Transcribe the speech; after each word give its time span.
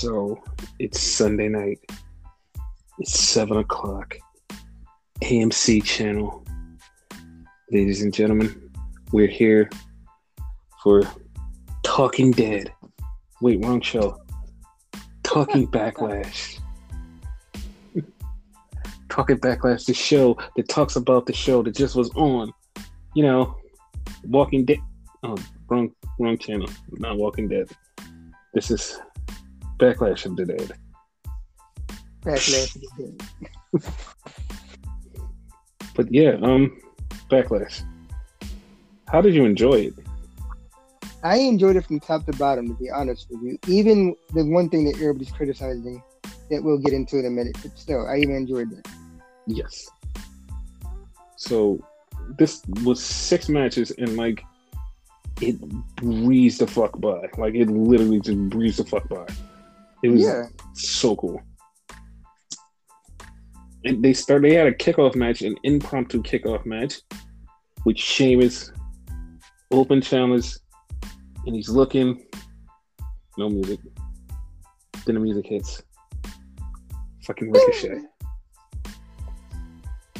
So 0.00 0.38
it's 0.78 1.00
Sunday 1.00 1.48
night. 1.48 1.78
It's 2.98 3.18
seven 3.18 3.56
o'clock. 3.56 4.14
AMC 5.22 5.82
channel. 5.84 6.44
Ladies 7.72 8.02
and 8.02 8.12
gentlemen, 8.12 8.70
we're 9.12 9.26
here 9.26 9.70
for 10.82 11.02
Talking 11.82 12.30
Dead. 12.30 12.70
Wait, 13.40 13.64
wrong 13.64 13.80
show. 13.80 14.20
Talking 15.22 15.66
Backlash. 15.72 16.60
Talking 19.08 19.38
Backlash, 19.38 19.86
the 19.86 19.94
show 19.94 20.36
that 20.56 20.68
talks 20.68 20.96
about 20.96 21.24
the 21.24 21.32
show 21.32 21.62
that 21.62 21.74
just 21.74 21.96
was 21.96 22.10
on. 22.16 22.52
You 23.14 23.22
know, 23.22 23.56
Walking 24.24 24.66
Dead. 24.66 24.76
Oh, 25.22 25.38
wrong, 25.70 25.90
wrong 26.18 26.36
channel. 26.36 26.68
Not 26.90 27.16
Walking 27.16 27.48
Dead. 27.48 27.70
This 28.52 28.70
is 28.70 29.00
Backlash 29.78 30.36
the 30.36 30.44
Dead. 30.44 30.72
Backlash 32.22 32.76
But 35.94 36.12
yeah, 36.12 36.36
um, 36.42 36.80
Backlash. 37.30 37.82
How 39.08 39.20
did 39.20 39.34
you 39.34 39.44
enjoy 39.44 39.74
it? 39.74 39.94
I 41.22 41.38
enjoyed 41.38 41.76
it 41.76 41.86
from 41.86 42.00
top 42.00 42.26
to 42.26 42.32
bottom, 42.32 42.68
to 42.68 42.74
be 42.74 42.90
honest 42.90 43.28
with 43.30 43.42
you. 43.42 43.58
Even 43.66 44.14
the 44.34 44.44
one 44.44 44.68
thing 44.68 44.84
that 44.84 44.96
everybody's 44.96 45.32
criticizing 45.32 46.02
that 46.50 46.62
we'll 46.62 46.78
get 46.78 46.92
into 46.92 47.18
in 47.18 47.26
a 47.26 47.30
minute, 47.30 47.56
but 47.62 47.76
still, 47.78 48.06
I 48.06 48.18
even 48.18 48.36
enjoyed 48.36 48.70
that. 48.70 48.88
Yes. 49.46 49.88
So 51.36 51.80
this 52.38 52.62
was 52.84 53.02
six 53.02 53.48
matches 53.48 53.90
and 53.92 54.16
like 54.16 54.42
it 55.40 55.60
breezed 55.96 56.60
the 56.60 56.66
fuck 56.66 56.98
by. 57.00 57.28
Like 57.36 57.54
it 57.54 57.68
literally 57.68 58.20
just 58.20 58.38
breezed 58.48 58.78
the 58.78 58.84
fuck 58.84 59.08
by. 59.08 59.26
It 60.02 60.08
was 60.10 60.22
Yeah. 60.22 60.44
so 60.74 61.16
cool. 61.16 61.40
And 63.84 64.04
they 64.04 64.12
start 64.12 64.42
they 64.42 64.54
had 64.54 64.66
a 64.66 64.72
kickoff 64.74 65.14
match, 65.14 65.42
an 65.42 65.56
impromptu 65.62 66.22
kickoff 66.22 66.66
match, 66.66 67.00
with 67.84 67.96
Sheamus 67.96 68.72
open 69.70 70.00
challenge, 70.00 70.56
and 71.46 71.54
he's 71.54 71.68
looking. 71.68 72.24
No 73.38 73.48
music. 73.48 73.80
Then 75.04 75.14
the 75.16 75.20
music 75.20 75.46
hits. 75.46 75.82
Fucking 77.24 77.50
ricochet. 77.52 78.00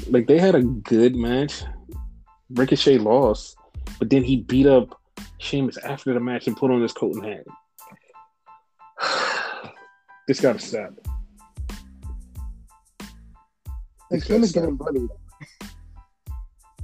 Like 0.09 0.27
they 0.27 0.39
had 0.39 0.55
a 0.55 0.63
good 0.63 1.17
match. 1.17 1.63
Ricochet 2.51 2.99
lost, 2.99 3.57
but 3.99 4.11
then 4.11 4.23
he 4.23 4.37
beat 4.37 4.67
up 4.67 5.01
Sheamus 5.39 5.79
after 5.79 6.15
the 6.15 6.21
match 6.21 6.47
and 6.47 6.57
put 6.57 6.71
on 6.71 6.81
his 6.83 6.93
coat 6.93 7.15
and 7.17 7.25
hat. 7.25 7.45
This 10.27 10.41
gotta 10.41 10.59
stop. 10.59 10.93
It's 14.11 14.25
Kim 14.25 14.43
is 14.43 14.53
gotta 14.53 14.67
getting 14.67 14.77
bullied. 14.77 15.11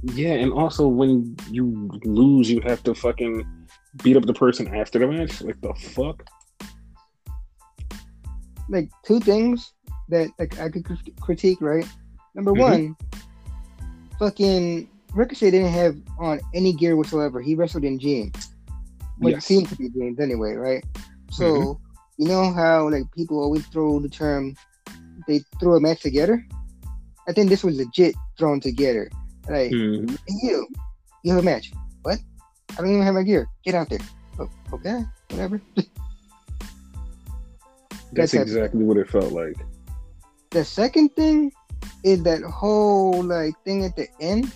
Yeah, 0.03 0.33
and 0.33 0.51
also 0.51 0.87
when 0.87 1.35
you 1.49 1.89
lose, 2.03 2.49
you 2.49 2.61
have 2.61 2.83
to 2.83 2.93
fucking 2.93 3.45
beat 4.03 4.17
up 4.17 4.25
the 4.25 4.33
person 4.33 4.67
after 4.75 4.99
the 4.99 5.07
match. 5.07 5.41
Like 5.41 5.61
the 5.61 5.73
fuck? 5.73 6.27
Like, 8.69 8.89
two 9.05 9.19
things 9.19 9.73
that 10.09 10.29
like 10.39 10.59
I 10.59 10.69
could 10.69 10.85
critique, 11.21 11.61
right? 11.61 11.87
Number 12.35 12.51
Mhm. 12.51 12.59
one, 12.59 12.95
fucking 14.19 14.89
Ricochet 15.13 15.51
didn't 15.51 15.71
have 15.71 15.95
on 16.19 16.39
any 16.53 16.73
gear 16.73 16.97
whatsoever. 16.97 17.41
He 17.41 17.55
wrestled 17.55 17.83
in 17.83 17.99
jeans. 17.99 18.35
What 19.19 19.31
Yes. 19.31 19.45
seemed 19.45 19.69
to 19.69 19.75
be 19.75 19.89
jeans 19.89 20.19
anyway, 20.19 20.53
right? 20.53 20.83
So, 21.31 21.45
Mhm. 21.45 21.79
You 22.17 22.27
know 22.27 22.51
how 22.51 22.89
like 22.89 23.03
people 23.15 23.39
always 23.39 23.65
throw 23.67 23.99
the 23.99 24.09
term 24.09 24.55
they 25.27 25.43
throw 25.59 25.75
a 25.75 25.79
match 25.79 26.01
together? 26.01 26.45
I 27.27 27.33
think 27.33 27.49
this 27.49 27.63
was 27.63 27.77
legit 27.77 28.15
thrown 28.37 28.59
together. 28.59 29.09
Like. 29.47 29.71
Hey, 29.71 30.07
you, 30.41 30.67
you 31.23 31.33
have 31.33 31.41
a 31.41 31.45
match. 31.45 31.71
What? 32.01 32.19
I 32.71 32.75
don't 32.75 32.89
even 32.89 33.03
have 33.03 33.13
my 33.13 33.23
gear. 33.23 33.47
Get 33.63 33.75
out 33.75 33.89
there. 33.89 33.99
Oh, 34.39 34.49
okay, 34.73 35.03
whatever. 35.29 35.61
That's 38.11 38.31
That's 38.31 38.33
exactly 38.33 38.83
what 38.83 38.97
it 38.97 39.09
felt 39.09 39.31
like. 39.31 39.55
The 40.51 40.63
second 40.63 41.15
thing 41.15 41.51
is 42.03 42.21
that 42.23 42.43
whole 42.43 43.23
like 43.23 43.55
thing 43.63 43.85
at 43.85 43.95
the 43.95 44.07
end. 44.19 44.51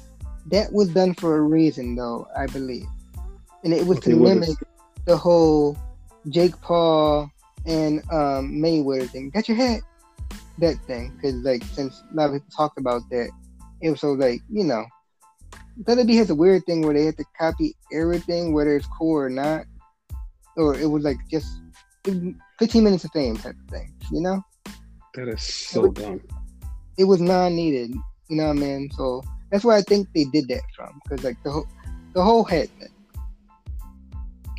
That 0.50 0.72
was 0.72 0.88
done 0.90 1.14
for 1.14 1.38
a 1.38 1.42
reason, 1.42 1.96
though 1.96 2.26
I 2.38 2.46
believe, 2.46 2.86
and 3.66 3.74
it 3.74 3.86
was 3.86 3.98
Okay, 3.98 4.12
to 4.12 4.16
mimic 4.16 4.58
the 5.06 5.18
whole 5.18 5.78
Jake 6.30 6.60
Paul 6.62 7.30
and 7.68 8.00
um, 8.12 8.54
Mayweather 8.54 9.10
thing. 9.10 9.30
Got 9.30 9.48
your 9.48 9.58
head. 9.58 9.82
That 10.60 10.78
thing, 10.88 11.14
because 11.16 11.36
like 11.36 11.64
since 11.64 12.02
a 12.12 12.16
lot 12.16 12.28
of 12.28 12.34
people 12.34 12.48
talked 12.56 12.80
about 12.80 13.04
that, 13.12 13.30
it 13.82 13.92
was 13.92 14.02
so 14.02 14.14
like 14.14 14.42
you 14.52 14.64
know, 14.64 14.86
WWE 15.84 16.18
has 16.18 16.32
a 16.32 16.36
weird 16.36 16.66
thing 16.66 16.82
where 16.82 16.96
they 16.96 17.06
have 17.06 17.18
to 17.18 17.26
copy 17.38 17.76
everything, 17.94 18.54
whether 18.54 18.76
it's 18.76 18.88
cool 18.98 19.16
or 19.16 19.30
not, 19.30 19.66
or 20.56 20.74
it 20.74 20.88
was 20.88 21.04
like 21.04 21.18
just 21.30 21.48
15 22.06 22.84
minutes 22.84 23.04
of 23.04 23.12
fame 23.12 23.38
type 23.38 23.56
of 23.64 23.70
thing, 23.70 23.94
you 24.12 24.22
know. 24.22 24.42
That 25.14 25.28
is 25.28 25.44
so 25.44 25.92
dumb. 25.92 26.22
it 26.98 27.04
was 27.04 27.22
non-needed. 27.22 27.92
You 28.30 28.38
know 28.38 28.48
what 28.48 28.58
I 28.58 28.60
mean? 28.60 28.90
So 28.92 29.24
that's 29.52 29.64
where 29.64 29.78
I 29.78 29.82
think 29.84 30.08
they 30.16 30.26
did 30.26 30.48
that 30.48 30.64
from, 30.76 31.00
because 31.04 31.24
like 31.24 31.42
the 31.44 31.52
whole 31.52 31.68
the 32.14 32.24
whole 32.24 32.44
head 32.44 32.70
thing. 32.80 32.90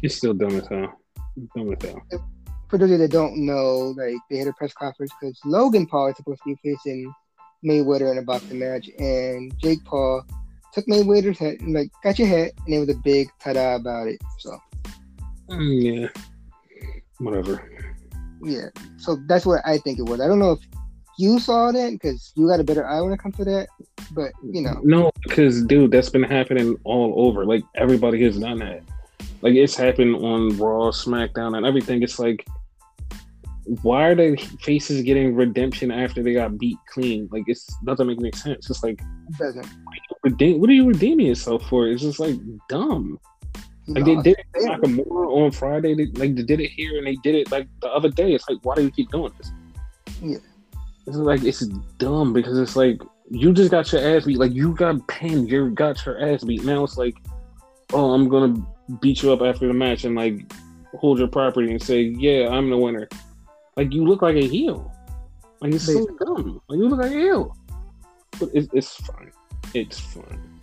It's 0.02 0.14
still 0.14 0.34
dumb 0.34 0.56
as 0.56 0.69
hell. 0.69 0.92
Dumb 1.56 1.72
as 1.72 1.82
hell. 1.82 2.02
For 2.69 2.77
those 2.79 2.91
of 2.91 2.93
you 2.93 2.99
that 2.99 3.11
don't 3.11 3.47
know, 3.47 3.95
like 3.97 4.17
they 4.31 4.37
had 4.37 4.49
a 4.49 4.53
press 4.53 4.73
conference 4.75 5.11
because 5.21 5.39
Logan 5.45 5.87
Paul 5.87 6.09
is 6.09 6.17
supposed 6.17 6.41
to 6.47 6.55
be 6.55 6.75
facing 6.75 7.12
Mayweather 7.65 8.11
in 8.12 8.19
a 8.19 8.23
boxing 8.23 8.59
match, 8.59 8.89
and 8.99 9.53
Jake 9.59 9.83
Paul 9.84 10.25
took 10.73 10.87
Mayweather's 10.87 11.39
head 11.39 11.61
and 11.61 11.73
like 11.75 11.91
got 12.05 12.19
your 12.19 12.29
head, 12.29 12.53
and 12.67 12.75
it 12.75 12.79
was 12.79 12.91
a 12.91 12.95
big 12.95 13.29
ta-da 13.41 13.77
about 13.77 14.09
it. 14.09 14.21
So 14.39 14.59
Mm, 15.49 16.03
yeah. 16.03 16.09
Whatever. 17.21 17.71
yeah, 18.43 18.69
so 18.99 19.17
that's 19.27 19.47
what 19.47 19.62
I 19.67 19.79
think 19.79 19.99
it 19.99 20.03
was. 20.03 20.21
I 20.21 20.29
don't 20.29 20.39
know 20.39 20.53
if 20.53 20.61
you 21.19 21.41
saw 21.41 21.73
that 21.73 21.91
because 21.93 22.33
you 22.37 22.47
got 22.47 22.61
a 22.61 22.65
better 22.65 22.87
eye 22.87 23.00
when 23.00 23.12
it 23.12 23.19
comes 23.19 23.37
to 23.37 23.45
that, 23.45 23.69
but 24.12 24.31
you 24.45 24.61
know, 24.62 24.79
No, 24.85 25.11
because 25.25 25.65
dude, 25.65 25.91
that's 25.91 26.11
been 26.11 26.23
happening 26.23 26.77
all 26.85 27.15
over. 27.17 27.45
Like 27.47 27.65
everybody 27.75 28.23
has 28.25 28.39
done 28.39 28.59
that. 28.59 28.83
Like 29.43 29.55
it's 29.55 29.75
happened 29.75 30.17
on 30.17 30.56
Raw, 30.59 30.91
SmackDown, 30.91 31.56
and 31.56 31.65
everything. 31.67 32.03
It's 32.03 32.19
like, 32.19 32.47
why 33.83 34.06
are 34.06 34.15
the 34.15 34.37
faces 34.61 35.03
getting 35.03 35.34
redemption 35.34 35.91
after 35.91 36.23
they 36.23 36.33
got 36.33 36.59
beat 36.59 36.79
clean? 36.87 37.29
Like 37.31 37.45
it's 37.47 37.67
doesn't 37.84 38.06
make 38.06 38.19
any 38.19 38.33
sense. 38.33 38.71
It's 38.71 38.83
like, 38.83 39.01
doesn't. 39.39 39.67
redeem, 40.23 40.61
what 40.61 40.71
are 40.71 40.73
you 40.73 40.87
redeeming 40.87 41.27
yourself 41.27 41.69
for? 41.69 41.87
It's 41.87 42.03
just 42.03 42.19
like 42.19 42.37
dumb. 42.69 43.19
Like 43.87 44.05
know, 44.05 44.23
they 44.23 44.23
did 44.23 44.39
it 44.39 44.65
Nakamura 44.65 45.29
on 45.29 45.51
Friday. 45.51 45.95
They, 45.95 46.06
like 46.06 46.34
they 46.34 46.43
did 46.43 46.61
it 46.61 46.71
here, 46.71 46.99
and 46.99 47.06
they 47.06 47.17
did 47.17 47.34
it 47.34 47.51
like 47.51 47.69
the 47.81 47.89
other 47.89 48.09
day. 48.09 48.33
It's 48.33 48.49
like, 48.49 48.59
why 48.62 48.75
do 48.75 48.83
you 48.83 48.91
keep 48.91 49.11
doing 49.11 49.33
this? 49.39 49.51
Yeah. 50.23 50.39
It's 51.06 51.17
like 51.17 51.43
it's 51.43 51.67
dumb 51.99 52.33
because 52.33 52.59
it's 52.59 52.77
like 52.77 53.00
you 53.31 53.53
just 53.53 53.71
got 53.71 53.91
your 53.93 54.17
ass 54.17 54.25
beat. 54.25 54.39
Like 54.39 54.53
you 54.53 54.75
got 54.75 55.06
pinned. 55.09 55.50
You 55.50 55.71
got 55.71 56.05
your 56.06 56.21
ass 56.21 56.45
beat. 56.45 56.65
Now 56.65 56.85
it's 56.85 56.97
like, 56.97 57.17
oh, 57.93 58.12
I'm 58.12 58.29
gonna 58.29 58.62
beat 59.00 59.23
you 59.23 59.33
up 59.33 59.43
after 59.43 59.67
the 59.67 59.75
match 59.75 60.05
and 60.05 60.15
like 60.15 60.50
hold 60.97 61.19
your 61.19 61.29
property 61.29 61.71
and 61.71 61.83
say, 61.83 62.00
yeah, 62.00 62.49
I'm 62.49 62.71
the 62.71 62.79
winner. 62.79 63.09
Like 63.78 63.94
you 63.94 64.05
look 64.05 64.22
like 64.22 64.34
a 64.34 64.44
heel. 64.44 64.93
Like 65.61 65.72
it's 65.72 65.84
so 65.87 66.05
dumb. 66.19 66.61
Like 66.69 66.78
you 66.78 66.89
look 66.89 66.99
like 66.99 67.12
a 67.12 67.15
heel. 67.15 67.56
But 68.41 68.50
it's 68.53 68.66
it's 68.72 68.93
fine. 68.97 69.31
It's 69.72 70.00
fine. 70.00 70.61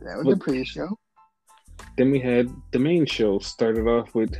that 0.00 0.16
was 0.16 0.24
But- 0.24 0.32
a 0.32 0.36
pre-show. 0.38 0.98
Then 1.98 2.10
we 2.10 2.20
had 2.20 2.48
the 2.70 2.78
main 2.78 3.04
show. 3.04 3.38
Started 3.38 3.86
off 3.86 4.14
with 4.14 4.34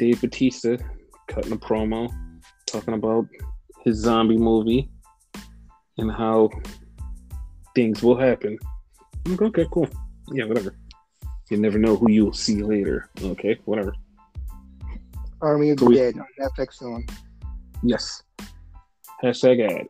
Dave 0.00 0.20
Batista 0.20 0.78
cutting 1.28 1.52
a 1.52 1.56
promo, 1.56 2.12
talking 2.66 2.94
about 2.94 3.28
his 3.84 3.98
zombie 3.98 4.36
movie 4.36 4.90
and 5.98 6.10
how 6.10 6.50
things 7.76 8.02
will 8.02 8.18
happen. 8.18 8.58
I'm 9.26 9.32
like, 9.36 9.42
okay, 9.42 9.66
cool. 9.70 9.88
Yeah, 10.32 10.46
whatever. 10.46 10.76
You 11.50 11.58
never 11.58 11.78
know 11.78 11.94
who 11.94 12.10
you'll 12.10 12.32
see 12.32 12.62
later. 12.64 13.10
Okay, 13.22 13.60
whatever. 13.64 13.94
Army 15.40 15.70
of 15.70 15.78
So 15.78 15.84
the 15.86 15.90
we- 15.90 15.96
Dead 15.96 16.14
on 16.18 16.26
Netflix. 16.40 17.04
Yes. 17.82 18.22
Hashtag 19.22 19.70
ad. 19.70 19.86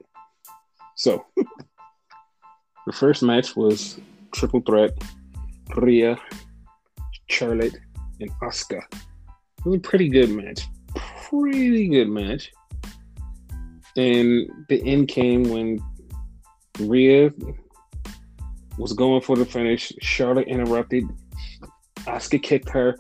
So, 0.96 1.24
the 2.86 2.92
first 2.92 3.22
match 3.22 3.56
was 3.56 3.98
triple 4.32 4.60
threat 4.60 4.92
Rhea, 5.76 6.16
Charlotte, 7.28 7.76
and 8.20 8.30
Asuka. 8.42 8.82
It 8.92 9.64
was 9.64 9.76
a 9.76 9.80
pretty 9.80 10.08
good 10.08 10.30
match. 10.30 10.66
Pretty 11.28 11.88
good 11.88 12.08
match. 12.08 12.50
And 13.96 14.48
the 14.68 14.82
end 14.84 15.08
came 15.08 15.44
when 15.44 15.78
Rhea 16.80 17.30
was 18.78 18.92
going 18.92 19.20
for 19.22 19.36
the 19.36 19.44
finish. 19.44 19.92
Charlotte 20.00 20.48
interrupted. 20.48 21.04
Asuka 22.00 22.42
kicked 22.42 22.68
her. 22.68 22.96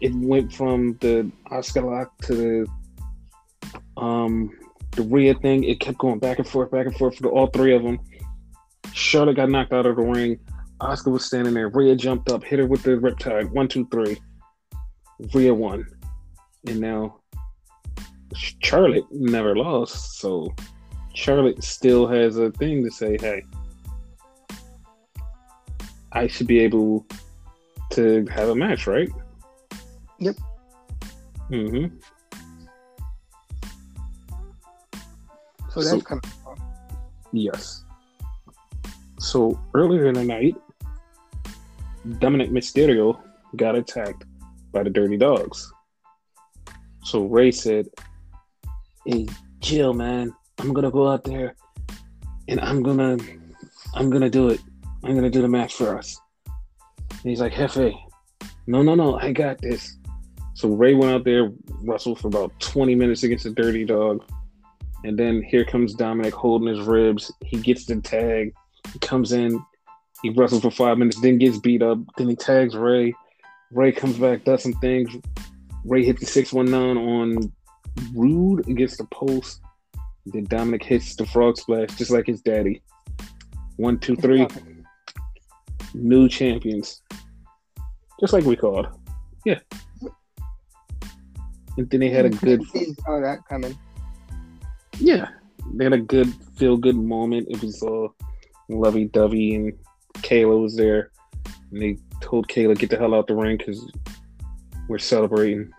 It 0.00 0.14
went 0.14 0.52
from 0.52 0.96
the 1.00 1.30
Asuka 1.50 1.84
lock 1.84 2.16
to 2.22 2.34
the 2.34 4.00
um 4.00 4.50
the 4.92 5.02
Rhea 5.02 5.34
thing. 5.34 5.64
It 5.64 5.80
kept 5.80 5.98
going 5.98 6.18
back 6.18 6.38
and 6.38 6.48
forth, 6.48 6.70
back 6.70 6.86
and 6.86 6.96
forth 6.96 7.16
for 7.16 7.28
all 7.28 7.48
three 7.48 7.74
of 7.74 7.82
them. 7.82 7.98
Charlotte 8.92 9.36
got 9.36 9.50
knocked 9.50 9.72
out 9.72 9.86
of 9.86 9.96
the 9.96 10.02
ring. 10.02 10.38
Asuka 10.80 11.12
was 11.12 11.24
standing 11.24 11.54
there. 11.54 11.68
Rhea 11.68 11.96
jumped 11.96 12.30
up, 12.30 12.44
hit 12.44 12.58
her 12.58 12.66
with 12.66 12.82
the 12.82 12.90
riptide. 12.90 13.50
One, 13.50 13.68
two, 13.68 13.86
three. 13.90 14.16
Rhea 15.34 15.52
won, 15.52 15.84
and 16.66 16.80
now 16.80 17.20
Charlotte 18.34 19.04
never 19.10 19.56
lost. 19.56 20.20
So 20.20 20.54
Charlotte 21.14 21.62
still 21.64 22.06
has 22.06 22.36
a 22.36 22.50
thing 22.52 22.84
to 22.84 22.90
say. 22.90 23.18
Hey, 23.20 23.42
I 26.12 26.26
should 26.26 26.46
be 26.46 26.60
able 26.60 27.06
to 27.90 28.26
have 28.26 28.48
a 28.48 28.54
match, 28.54 28.86
right? 28.86 29.08
Yep. 30.20 30.36
Mm-hmm. 31.50 31.96
So 35.70 35.80
that's 35.80 35.90
So- 35.90 36.00
coming. 36.00 36.22
Yes. 37.32 37.84
So 39.18 39.60
earlier 39.74 40.06
in 40.06 40.14
the 40.14 40.24
night, 40.24 40.56
Dominik 42.06 42.50
Mysterio 42.50 43.20
got 43.56 43.74
attacked 43.74 44.24
by 44.72 44.82
the 44.82 44.90
Dirty 44.90 45.16
Dawgs. 45.18 45.70
So 47.04 47.24
Rey 47.26 47.50
said, 47.52 47.88
"Hey, 49.04 49.26
Jill, 49.60 49.92
man, 49.92 50.34
I'm 50.58 50.72
gonna 50.72 50.90
go 50.90 51.08
out 51.08 51.24
there, 51.24 51.54
and 52.48 52.60
I'm 52.60 52.82
gonna, 52.82 53.18
I'm 53.94 54.08
gonna 54.08 54.30
do 54.30 54.48
it. 54.48 54.60
I'm 55.04 55.14
gonna 55.14 55.30
do 55.30 55.42
the 55.42 55.48
match 55.48 55.74
for 55.74 55.98
us." 55.98 56.18
And 57.10 57.20
he's 57.30 57.40
like, 57.40 57.52
"Hefe, 57.52 57.94
no, 58.66 58.82
no, 58.82 58.94
no, 58.94 59.18
I 59.18 59.32
got 59.32 59.58
this." 59.60 59.97
So 60.58 60.70
Rey 60.70 60.96
went 60.96 61.12
out 61.12 61.22
there, 61.22 61.52
wrestled 61.84 62.18
for 62.18 62.26
about 62.26 62.50
20 62.58 62.96
minutes 62.96 63.22
against 63.22 63.44
the 63.44 63.50
Dirty 63.50 63.84
Dawg. 63.84 64.24
And 65.04 65.16
then 65.16 65.40
here 65.40 65.64
comes 65.64 65.94
Dominik 65.94 66.32
holding 66.32 66.66
his 66.66 66.84
ribs. 66.84 67.30
He 67.44 67.58
gets 67.58 67.84
the 67.84 68.00
tag. 68.00 68.52
He 68.92 68.98
comes 68.98 69.30
in. 69.30 69.64
He 70.20 70.30
wrestles 70.30 70.62
for 70.62 70.72
five 70.72 70.98
minutes, 70.98 71.20
then 71.20 71.38
gets 71.38 71.58
beat 71.58 71.80
up. 71.80 71.98
Then 72.16 72.28
he 72.28 72.34
tags 72.34 72.74
Rey. 72.74 73.14
Rey 73.70 73.92
comes 73.92 74.18
back, 74.18 74.42
does 74.42 74.64
some 74.64 74.72
things. 74.72 75.14
Rey 75.84 76.04
hits 76.04 76.18
the 76.18 76.26
619 76.26 77.04
on 77.04 77.52
Roode 78.12 78.68
against 78.68 78.98
the 78.98 79.04
post. 79.12 79.60
Then 80.26 80.44
Dominik 80.48 80.82
hits 80.82 81.14
the 81.14 81.24
frog 81.24 81.56
splash 81.56 81.90
just 81.90 82.10
like 82.10 82.26
his 82.26 82.42
daddy. 82.42 82.82
One, 83.76 83.96
two, 84.00 84.16
three. 84.16 84.44
New 85.94 86.28
champions. 86.28 87.00
Just 88.18 88.32
like 88.32 88.42
we 88.42 88.56
called. 88.56 88.88
Yeah. 89.44 89.60
And 91.78 91.88
then 91.90 92.00
they 92.00 92.10
had 92.10 92.24
a 92.24 92.30
good 92.30 92.64
See 92.72 92.92
Saw 93.06 93.20
that 93.20 93.46
coming. 93.48 93.78
yeah, 94.98 95.28
they 95.74 95.84
had 95.84 95.92
a 95.92 96.00
good 96.00 96.34
feel 96.56 96.76
good 96.76 96.96
moment. 96.96 97.46
It 97.48 97.62
was 97.62 97.80
all 97.82 98.16
lovey 98.68 99.04
dovey, 99.04 99.54
and 99.54 99.72
Kayla 100.14 100.60
was 100.60 100.74
there. 100.74 101.12
And 101.70 101.80
they 101.80 101.98
told 102.20 102.48
Kayla, 102.48 102.76
get 102.76 102.90
the 102.90 102.98
hell 102.98 103.14
out 103.14 103.28
the 103.28 103.36
ring 103.36 103.58
because 103.58 103.88
we're 104.88 104.98
celebrating. 104.98 105.70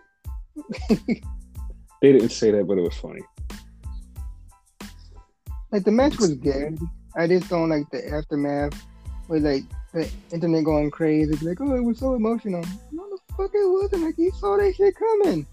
they 0.88 1.20
didn't 2.00 2.30
say 2.30 2.50
that, 2.50 2.66
but 2.66 2.78
it 2.78 2.82
was 2.82 2.96
funny. 2.96 3.20
Like 5.70 5.84
the 5.84 5.92
match 5.92 6.16
was 6.16 6.34
good. 6.34 6.78
I 7.14 7.26
just 7.26 7.50
don't 7.50 7.68
like 7.68 7.90
the 7.90 8.10
aftermath 8.10 8.86
with 9.28 9.44
like 9.44 9.64
the 9.92 10.10
internet 10.32 10.64
going 10.64 10.90
crazy. 10.90 11.36
Like, 11.46 11.60
oh, 11.60 11.76
it 11.76 11.84
was 11.84 11.98
so 11.98 12.14
emotional. 12.14 12.64
No, 12.90 13.06
the 13.10 13.18
fuck 13.36 13.50
it 13.52 13.70
wasn't. 13.70 14.04
Like 14.04 14.14
you 14.16 14.32
saw 14.32 14.56
that 14.56 14.74
shit 14.74 14.94
coming. 14.96 15.46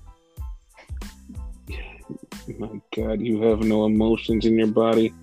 My 2.58 2.82
God, 2.96 3.22
you 3.22 3.42
have 3.42 3.60
no 3.60 3.86
emotions 3.86 4.46
in 4.46 4.58
your 4.58 4.68
body. 4.68 5.14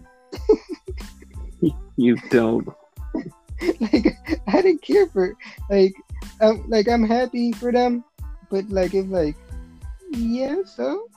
you 1.97 2.17
don't. 2.31 2.69
like 3.81 4.17
I 4.47 4.63
didn't 4.63 4.83
care 4.83 5.07
for 5.09 5.35
like 5.71 5.95
I'm 6.41 6.69
like 6.69 6.89
I'm 6.89 7.05
happy 7.05 7.53
for 7.53 7.73
them, 7.73 8.05
but 8.51 8.69
like 8.69 8.95
it's 8.95 9.09
like 9.09 9.37
yeah, 10.13 10.63
so 10.65 11.09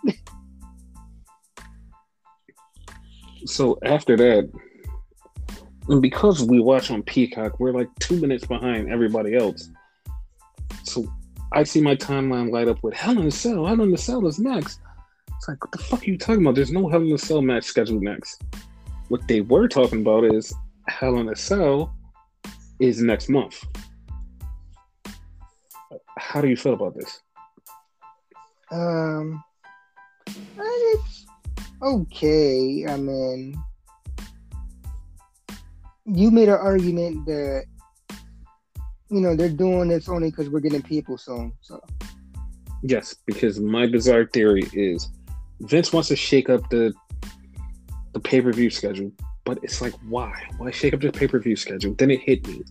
So 3.47 3.79
after 3.83 4.17
that, 4.17 4.51
because 6.01 6.43
we 6.43 6.59
watch 6.59 6.91
on 6.91 7.01
Peacock, 7.03 7.59
we're 7.59 7.71
like 7.71 7.89
two 7.99 8.19
minutes 8.19 8.45
behind 8.45 8.91
everybody 8.91 9.35
else. 9.35 9.69
So 10.83 11.05
I 11.53 11.63
see 11.63 11.81
my 11.81 11.95
timeline 11.95 12.51
light 12.51 12.67
up 12.67 12.83
with 12.83 12.93
Hell 12.93 13.19
in 13.19 13.27
a 13.27 13.31
Cell. 13.31 13.65
Hell 13.65 13.81
in 13.81 13.93
a 13.93 13.97
Cell 13.97 14.27
is 14.27 14.39
next. 14.39 14.79
It's 15.37 15.47
like, 15.47 15.63
what 15.63 15.71
the 15.71 15.77
fuck 15.77 16.01
are 16.01 16.05
you 16.05 16.17
talking 16.17 16.41
about? 16.41 16.55
There's 16.55 16.71
no 16.71 16.89
Hell 16.89 17.01
in 17.01 17.13
a 17.13 17.17
Cell 17.17 17.41
match 17.41 17.65
scheduled 17.65 18.03
next. 18.03 18.43
What 19.09 19.27
they 19.27 19.41
were 19.41 19.67
talking 19.67 20.01
about 20.01 20.25
is 20.25 20.53
Hell 20.87 21.19
in 21.19 21.29
a 21.29 21.35
Cell 21.35 21.95
is 22.79 23.01
next 23.01 23.29
month. 23.29 23.63
How 26.17 26.41
do 26.41 26.47
you 26.47 26.57
feel 26.57 26.73
about 26.73 26.95
this? 26.95 27.21
um 28.71 29.43
it's 30.27 31.25
okay. 31.81 32.85
I 32.87 32.97
mean 32.97 33.57
you 36.05 36.31
made 36.31 36.49
an 36.49 36.55
argument 36.55 37.25
that 37.25 37.65
you 39.09 39.21
know 39.21 39.35
they're 39.35 39.49
doing 39.49 39.89
this 39.89 40.09
only 40.09 40.31
because 40.31 40.49
we're 40.49 40.59
getting 40.59 40.81
people 40.81 41.17
soon. 41.17 41.53
So 41.61 41.81
Yes, 42.83 43.15
because 43.25 43.59
my 43.59 43.87
bizarre 43.87 44.25
theory 44.25 44.63
is 44.73 45.09
Vince 45.61 45.91
wants 45.91 46.09
to 46.09 46.15
shake 46.15 46.49
up 46.49 46.69
the 46.69 46.93
the 48.13 48.19
pay 48.19 48.41
per 48.41 48.51
view 48.51 48.69
schedule, 48.69 49.11
but 49.45 49.59
it's 49.63 49.81
like 49.81 49.93
why? 50.07 50.33
Why 50.57 50.71
shake 50.71 50.93
up 50.93 51.01
the 51.01 51.11
pay 51.11 51.27
per 51.27 51.39
view 51.39 51.55
schedule? 51.55 51.95
Then 51.95 52.11
it 52.11 52.21
hit 52.21 52.47
me. 52.47 52.63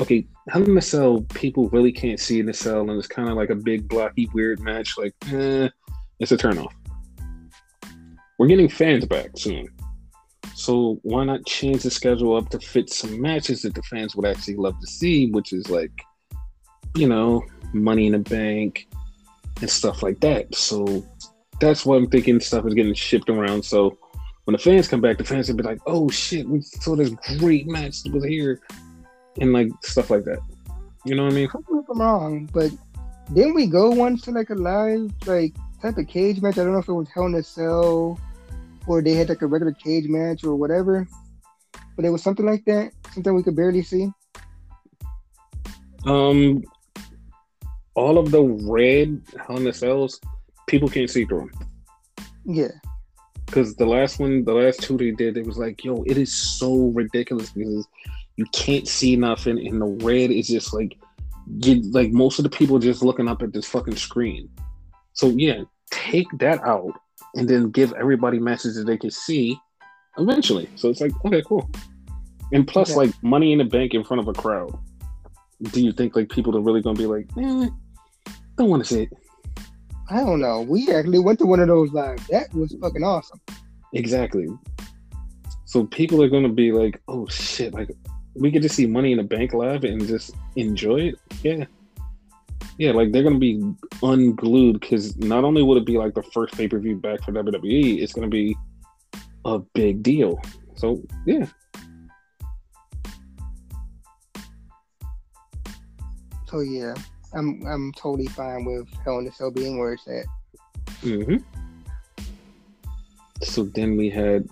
Okay, 0.00 0.26
Hell 0.48 0.64
in 0.64 0.76
a 0.76 0.80
Cell, 0.80 1.20
people 1.34 1.68
really 1.68 1.92
can't 1.92 2.18
see 2.18 2.40
in 2.40 2.46
the 2.46 2.54
cell, 2.54 2.80
and 2.80 2.98
it's 2.98 3.06
kind 3.06 3.28
of 3.28 3.36
like 3.36 3.50
a 3.50 3.54
big 3.54 3.86
blocky 3.88 4.28
weird 4.32 4.58
match. 4.60 4.96
Like, 4.96 5.14
eh, 5.30 5.68
it's 6.18 6.32
a 6.32 6.36
turnoff. 6.36 6.72
We're 8.38 8.46
getting 8.46 8.68
fans 8.68 9.04
back 9.04 9.30
soon, 9.36 9.68
so 10.54 10.98
why 11.02 11.24
not 11.24 11.46
change 11.46 11.82
the 11.82 11.90
schedule 11.90 12.36
up 12.36 12.48
to 12.50 12.58
fit 12.58 12.90
some 12.90 13.20
matches 13.20 13.62
that 13.62 13.74
the 13.74 13.82
fans 13.82 14.16
would 14.16 14.26
actually 14.26 14.56
love 14.56 14.78
to 14.80 14.86
see, 14.86 15.30
which 15.30 15.52
is 15.52 15.68
like, 15.70 15.92
you 16.96 17.08
know, 17.08 17.44
Money 17.72 18.06
in 18.06 18.12
the 18.12 18.18
Bank 18.18 18.88
and 19.60 19.70
stuff 19.70 20.02
like 20.02 20.20
that. 20.20 20.54
So 20.54 21.04
that's 21.66 21.86
what 21.86 21.96
I'm 21.96 22.08
thinking. 22.08 22.40
Stuff 22.40 22.66
is 22.66 22.74
getting 22.74 22.94
shipped 22.94 23.30
around. 23.30 23.64
So 23.64 23.96
when 24.44 24.52
the 24.52 24.58
fans 24.58 24.88
come 24.88 25.00
back, 25.00 25.18
the 25.18 25.24
fans 25.24 25.48
will 25.48 25.56
be 25.56 25.62
like, 25.62 25.80
"Oh 25.86 26.10
shit, 26.10 26.48
we 26.48 26.60
saw 26.60 26.96
this 26.96 27.10
great 27.38 27.66
match 27.66 28.02
that 28.02 28.12
was 28.12 28.24
here," 28.24 28.60
and 29.40 29.52
like 29.52 29.68
stuff 29.82 30.10
like 30.10 30.24
that. 30.24 30.40
You 31.04 31.14
know 31.14 31.24
what 31.24 31.32
I 31.32 31.36
mean? 31.36 31.48
correct 31.48 31.70
me 31.70 31.78
if 31.78 31.88
I'm 31.88 32.00
wrong, 32.00 32.50
but 32.52 32.70
didn't 33.32 33.54
we 33.54 33.66
go 33.66 33.90
once 33.90 34.22
to 34.22 34.30
like 34.30 34.50
a 34.50 34.54
live 34.54 35.10
like 35.26 35.54
type 35.80 35.98
of 35.98 36.06
cage 36.06 36.40
match? 36.40 36.58
I 36.58 36.64
don't 36.64 36.72
know 36.72 36.78
if 36.78 36.88
it 36.88 36.92
was 36.92 37.08
Hell 37.14 37.26
in 37.26 37.34
a 37.34 37.42
Cell 37.42 38.20
or 38.86 39.02
they 39.02 39.14
had 39.14 39.28
like 39.28 39.42
a 39.42 39.46
regular 39.46 39.72
cage 39.72 40.08
match 40.08 40.44
or 40.44 40.56
whatever. 40.56 41.06
But 41.96 42.04
it 42.04 42.10
was 42.10 42.22
something 42.22 42.46
like 42.46 42.64
that, 42.66 42.92
something 43.12 43.34
we 43.34 43.42
could 43.42 43.56
barely 43.56 43.82
see. 43.82 44.10
Um, 46.06 46.62
all 47.94 48.18
of 48.18 48.30
the 48.30 48.42
red 48.42 49.22
Hell 49.46 49.58
in 49.58 49.64
the 49.64 49.72
Cells, 49.72 50.20
people 50.72 50.88
can't 50.88 51.08
see 51.08 51.24
through 51.24 51.48
them. 51.52 51.52
Yeah. 52.44 52.72
because 53.46 53.76
the 53.76 53.86
last 53.86 54.18
one, 54.18 54.44
the 54.44 54.54
last 54.54 54.82
two 54.82 54.96
they 54.96 55.12
did, 55.12 55.36
it 55.36 55.46
was 55.46 55.58
like, 55.58 55.84
yo, 55.84 56.02
it 56.06 56.16
is 56.18 56.32
so 56.58 56.86
ridiculous 57.00 57.50
because 57.50 57.86
you 58.36 58.46
can't 58.52 58.88
see 58.88 59.14
nothing, 59.14 59.64
and 59.66 59.80
the 59.80 59.86
red 60.04 60.30
is 60.30 60.48
just 60.48 60.72
like, 60.74 60.96
you 61.64 61.82
like 61.92 62.10
most 62.12 62.38
of 62.38 62.44
the 62.44 62.50
people 62.58 62.78
just 62.78 63.02
looking 63.02 63.28
up 63.28 63.42
at 63.42 63.52
this 63.52 63.66
fucking 63.68 63.96
screen. 63.96 64.48
So 65.12 65.28
yeah, 65.28 65.62
take 65.90 66.26
that 66.38 66.60
out, 66.66 66.94
and 67.36 67.46
then 67.48 67.70
give 67.70 67.92
everybody 67.92 68.38
messages 68.40 68.84
they 68.84 68.96
can 68.96 69.10
see 69.10 69.56
eventually. 70.18 70.68
So 70.76 70.88
it's 70.88 71.00
like, 71.00 71.12
okay, 71.26 71.42
cool. 71.46 71.68
And 72.52 72.66
plus, 72.66 72.90
Okay. 72.90 72.98
like 73.06 73.22
money 73.22 73.52
in 73.52 73.58
the 73.58 73.64
bank 73.64 73.92
in 73.94 74.02
front 74.04 74.20
of 74.20 74.28
a 74.28 74.32
crowd. 74.32 74.72
Do 75.72 75.80
you 75.80 75.92
think 75.92 76.16
like 76.16 76.28
people 76.30 76.56
are 76.56 76.60
really 76.60 76.82
gonna 76.82 76.98
be 76.98 77.06
like, 77.06 77.26
eh, 77.38 77.68
I 78.26 78.32
don't 78.58 78.70
want 78.70 78.84
to 78.84 78.94
see 78.94 79.02
it? 79.02 79.10
I 80.12 80.20
don't 80.20 80.40
know. 80.40 80.60
We 80.60 80.92
actually 80.92 81.20
went 81.20 81.38
to 81.38 81.46
one 81.46 81.60
of 81.60 81.68
those 81.68 81.90
live. 81.92 82.26
That 82.28 82.52
was 82.52 82.76
fucking 82.80 83.02
awesome. 83.02 83.40
Exactly. 83.94 84.46
So 85.64 85.86
people 85.86 86.22
are 86.22 86.28
gonna 86.28 86.50
be 86.50 86.70
like, 86.70 87.00
"Oh 87.08 87.26
shit!" 87.28 87.72
Like 87.72 87.90
we 88.34 88.50
get 88.50 88.60
to 88.62 88.68
see 88.68 88.86
Money 88.86 89.12
in 89.12 89.18
the 89.18 89.24
Bank 89.24 89.54
live 89.54 89.84
and 89.84 90.06
just 90.06 90.34
enjoy 90.56 91.00
it. 91.00 91.14
Yeah, 91.42 91.64
yeah. 92.76 92.92
Like 92.92 93.12
they're 93.12 93.22
gonna 93.22 93.38
be 93.38 93.62
unglued 94.02 94.80
because 94.80 95.16
not 95.16 95.44
only 95.44 95.62
would 95.62 95.78
it 95.78 95.86
be 95.86 95.96
like 95.96 96.12
the 96.12 96.22
first 96.22 96.54
pay 96.54 96.68
per 96.68 96.78
view 96.78 96.96
back 96.96 97.22
for 97.22 97.32
WWE, 97.32 98.02
it's 98.02 98.12
gonna 98.12 98.28
be 98.28 98.54
a 99.46 99.58
big 99.58 100.02
deal. 100.02 100.38
So 100.74 101.02
yeah, 101.24 101.46
So 106.52 106.60
yeah. 106.60 106.92
I'm 107.34 107.64
I'm 107.66 107.92
totally 107.92 108.26
fine 108.28 108.64
with 108.64 108.88
Hell 109.04 109.18
in 109.18 109.26
a 109.26 109.32
Cell 109.32 109.50
being 109.50 109.78
where 109.78 109.94
it's 109.94 110.06
at. 110.08 110.26
hmm 111.00 111.36
So 113.42 113.64
then 113.64 113.96
we 113.96 114.10
had 114.10 114.48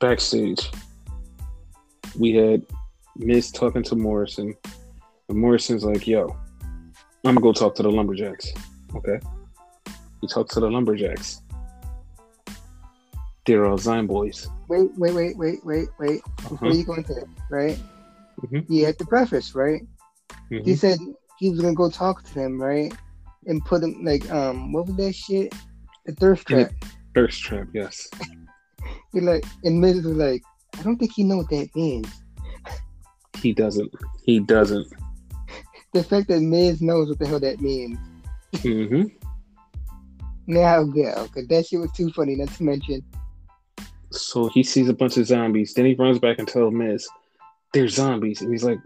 backstage. 0.00 0.70
We 2.18 2.32
had 2.34 2.62
Miz 3.16 3.50
talking 3.50 3.82
to 3.84 3.96
Morrison, 3.96 4.54
and 5.28 5.38
Morrison's 5.38 5.84
like, 5.84 6.06
"Yo, 6.06 6.28
I'm 7.24 7.34
gonna 7.34 7.40
go 7.40 7.52
talk 7.52 7.74
to 7.76 7.82
the 7.82 7.90
lumberjacks." 7.90 8.52
Okay. 8.94 9.18
He 10.20 10.28
talks 10.28 10.54
to 10.54 10.60
the 10.60 10.70
lumberjacks. 10.70 11.42
They're 13.46 13.64
all 13.66 13.78
Zion 13.78 14.06
boys. 14.06 14.48
Wait, 14.68 14.90
wait, 14.96 15.14
wait, 15.14 15.36
wait, 15.36 15.64
wait, 15.64 15.88
wait. 16.00 16.20
Before 16.48 16.68
Uh-huh. 16.68 16.70
you 16.70 16.84
go 16.84 16.94
into 16.94 17.14
that, 17.14 17.28
right? 17.50 17.78
Mhm. 18.42 18.66
He 18.68 18.80
had 18.82 18.98
the 18.98 19.06
preface, 19.06 19.54
right? 19.54 19.82
He 20.50 20.56
Mhm. 20.58 20.76
said 20.78 20.98
he 21.38 21.50
was 21.50 21.60
gonna 21.60 21.74
go 21.74 21.90
talk 21.90 22.22
to 22.24 22.34
them, 22.34 22.60
right? 22.60 22.92
And 23.46 23.64
put 23.64 23.82
him 23.82 24.04
like 24.04 24.30
um 24.30 24.72
what 24.72 24.86
was 24.86 24.96
that 24.96 25.14
shit? 25.14 25.54
The 26.06 26.12
thirst 26.14 26.46
trap. 26.46 26.72
Thirst 27.14 27.42
trap, 27.42 27.68
yes. 27.72 28.08
He 29.12 29.20
like 29.20 29.44
and 29.64 29.80
Miz 29.80 30.04
was 30.04 30.16
like, 30.16 30.42
I 30.78 30.82
don't 30.82 30.96
think 30.98 31.12
he 31.14 31.24
know 31.24 31.38
what 31.38 31.50
that 31.50 31.74
means. 31.74 32.08
He 33.40 33.52
doesn't. 33.52 33.92
He 34.24 34.40
doesn't. 34.40 34.86
The 35.92 36.04
fact 36.04 36.28
that 36.28 36.40
Miz 36.40 36.82
knows 36.82 37.08
what 37.08 37.18
the 37.18 37.26
hell 37.26 37.40
that 37.40 37.58
means. 37.62 37.98
Mm-hmm. 38.52 39.04
Now 40.46 40.84
go, 40.84 41.24
because 41.24 41.48
that 41.48 41.66
shit 41.66 41.80
was 41.80 41.90
too 41.92 42.10
funny. 42.12 42.36
Not 42.36 42.48
to 42.48 42.62
mention, 42.62 43.02
So 44.10 44.48
he 44.48 44.62
sees 44.62 44.90
a 44.90 44.92
bunch 44.92 45.16
of 45.16 45.26
zombies. 45.26 45.72
Then 45.72 45.86
he 45.86 45.94
runs 45.94 46.18
back 46.18 46.38
and 46.38 46.46
tells 46.46 46.74
Miz, 46.74 47.08
"They're 47.72 47.88
zombies." 47.88 48.42
And 48.42 48.50
he's 48.52 48.64
like, 48.64 48.78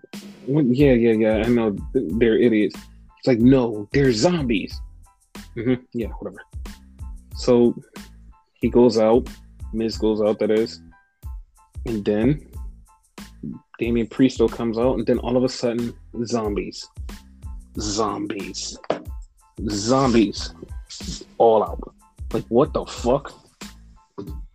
what? 0.47 0.65
"Yeah, 0.67 0.93
yeah, 0.93 1.13
yeah. 1.13 1.37
I 1.47 1.49
know 1.49 1.77
they're 1.95 2.39
idiots." 2.39 2.77
It's 3.19 3.27
like, 3.27 3.39
"No, 3.41 3.89
they're 3.93 4.13
zombies." 4.13 4.81
hmm 5.55 5.75
Yeah, 5.93 6.09
whatever. 6.19 6.43
So 7.37 7.75
he 8.55 8.69
goes 8.69 8.99
out. 8.99 9.29
Miz 9.73 9.97
goes 9.99 10.21
out. 10.21 10.39
That 10.41 10.51
is, 10.51 10.81
and 11.87 12.05
then 12.05 12.47
Damian 13.79 14.07
Priesto 14.09 14.51
comes 14.51 14.79
out, 14.79 14.99
and 14.99 15.07
then 15.07 15.19
all 15.19 15.37
of 15.37 15.45
a 15.45 15.49
sudden, 15.49 15.95
zombies, 16.25 16.89
zombies, 17.79 18.77
zombies, 19.71 20.53
all 21.39 21.63
out. 21.63 21.95
Like 22.33 22.45
what 22.49 22.73
the 22.73 22.85
fuck? 22.85 23.33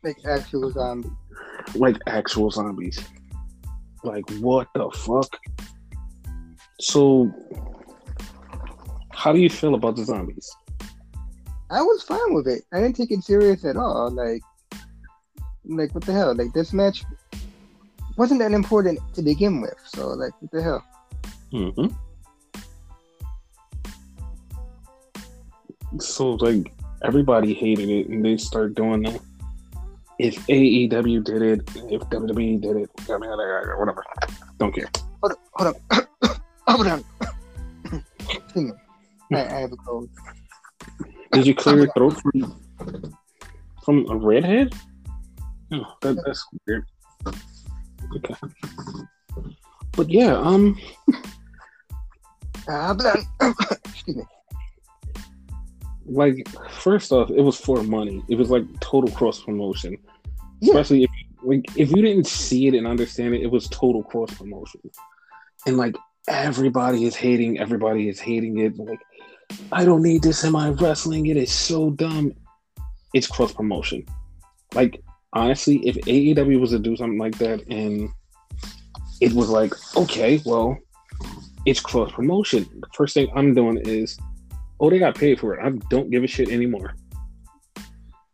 like 0.04 0.18
actual 0.26 0.72
zombie. 0.72 1.10
like 1.76 1.98
actual 2.08 2.52
zombies. 2.52 3.00
Like 4.06 4.30
what 4.40 4.68
the 4.76 4.90
fuck? 4.92 5.38
So 6.80 7.32
how 9.12 9.34
do 9.34 9.40
you 9.40 9.50
feel 9.50 9.74
about 9.74 9.96
the 9.96 10.06
zombies? 10.06 10.50
I 11.72 11.82
was 11.82 12.04
fine 12.04 12.34
with 12.34 12.48
it. 12.48 12.64
I 12.72 12.80
didn't 12.80 12.96
take 12.96 13.12
it 13.12 13.24
serious 13.24 13.66
at 13.66 13.76
all. 13.76 14.12
Like, 14.12 14.44
like 15.66 15.96
what 15.96 16.06
the 16.06 16.14
hell? 16.14 16.36
Like 16.36 16.54
this 16.54 16.74
match 16.74 17.04
wasn't 18.18 18.40
that 18.42 18.52
important 18.52 19.00
to 19.16 19.24
begin 19.24 19.62
with. 19.62 19.80
So 19.86 20.10
like, 20.10 20.34
what 20.40 20.52
the 20.52 20.62
hell? 20.62 20.86
Mm-hmm. 21.52 21.88
So 26.00 26.34
like 26.34 26.72
everybody 27.04 27.54
hated 27.54 27.90
it 27.90 28.10
and 28.10 28.24
they 28.24 28.38
start 28.38 28.76
doing 28.76 29.04
that. 29.04 29.22
If 30.18 30.36
AEW 30.48 31.24
did 31.24 31.42
it, 31.42 31.60
if 31.92 32.02
WWE 32.04 32.62
did 32.62 32.78
it, 32.78 32.90
I 33.10 33.18
mean, 33.18 33.30
whatever. 33.32 34.04
Don't 34.58 34.74
care. 34.74 34.88
Hold 35.22 35.34
up, 35.34 35.40
hold 35.54 35.76
up, 35.92 36.40
hold 36.68 36.88
on. 36.88 37.04
I, 39.34 39.46
I 39.46 39.60
have 39.60 39.72
a 39.72 39.78
cold. 39.78 40.10
Did 41.32 41.48
you 41.48 41.56
clear 41.64 41.78
your 41.78 41.94
throat 41.94 42.18
from 42.22 42.56
from 43.84 44.10
a 44.10 44.16
redhead? 44.16 44.74
Oh, 45.72 45.86
that, 46.02 46.22
that's 46.26 46.48
weird. 46.66 46.86
Okay. 48.16 48.36
But 49.92 50.10
yeah, 50.10 50.36
um, 50.38 50.78
Ah, 52.68 52.94
blah. 52.94 53.14
Excuse 53.86 54.18
me. 54.18 54.24
Like 56.06 56.48
first 56.70 57.12
off, 57.12 57.30
it 57.30 57.42
was 57.42 57.60
for 57.60 57.84
money. 57.84 58.24
It 58.30 58.38
was 58.38 58.50
like 58.50 58.64
total 58.80 59.12
cross 59.12 59.42
promotion. 59.42 59.98
Yeah. 60.62 60.74
Especially 60.74 61.04
if 61.04 61.10
like 61.44 61.66
if 61.76 61.90
you 61.92 62.02
didn't 62.02 62.28
see 62.28 62.68
it 62.68 62.74
and 62.74 62.88
understand 62.88 63.36
it, 63.36 63.42
it 63.42 63.52
was 63.52 63.68
total 63.70 64.04
cross 64.04 64.34
promotion. 64.34 64.82
And 65.66 65.78
like 65.78 65.96
everybody 66.28 67.06
is 67.06 67.16
hating, 67.16 67.60
everybody 67.60 68.10
is 68.10 68.20
hating 68.20 68.60
it. 68.60 68.78
Like, 68.78 69.00
I 69.72 69.86
don't 69.86 70.02
need 70.02 70.24
this 70.24 70.44
in 70.44 70.52
my 70.52 70.70
wrestling. 70.70 71.28
It 71.28 71.38
is 71.38 71.52
so 71.52 71.92
dumb. 71.92 72.34
It's 73.14 73.28
cross 73.28 73.54
promotion. 73.54 74.06
Like 74.74 75.02
honestly, 75.34 75.88
if 75.88 75.96
AEW 75.98 76.60
was 76.60 76.72
to 76.72 76.80
do 76.80 76.96
something 76.96 77.20
like 77.20 77.38
that 77.40 77.62
and 77.68 78.10
it 79.22 79.34
was 79.34 79.50
like, 79.50 79.74
okay, 79.96 80.42
well, 80.46 80.78
it's 81.66 81.80
cross 81.80 82.12
promotion. 82.12 82.68
The 82.80 82.88
first 82.94 83.14
thing 83.14 83.30
I'm 83.36 83.54
doing 83.54 83.78
is, 83.86 84.18
oh, 84.80 84.90
they 84.90 85.00
got 85.00 85.16
paid 85.16 85.40
for 85.40 85.56
it. 85.56 85.66
I 85.66 85.70
don't 85.90 86.10
give 86.10 86.24
a 86.24 86.28
shit 86.28 86.50
anymore. 86.50 86.96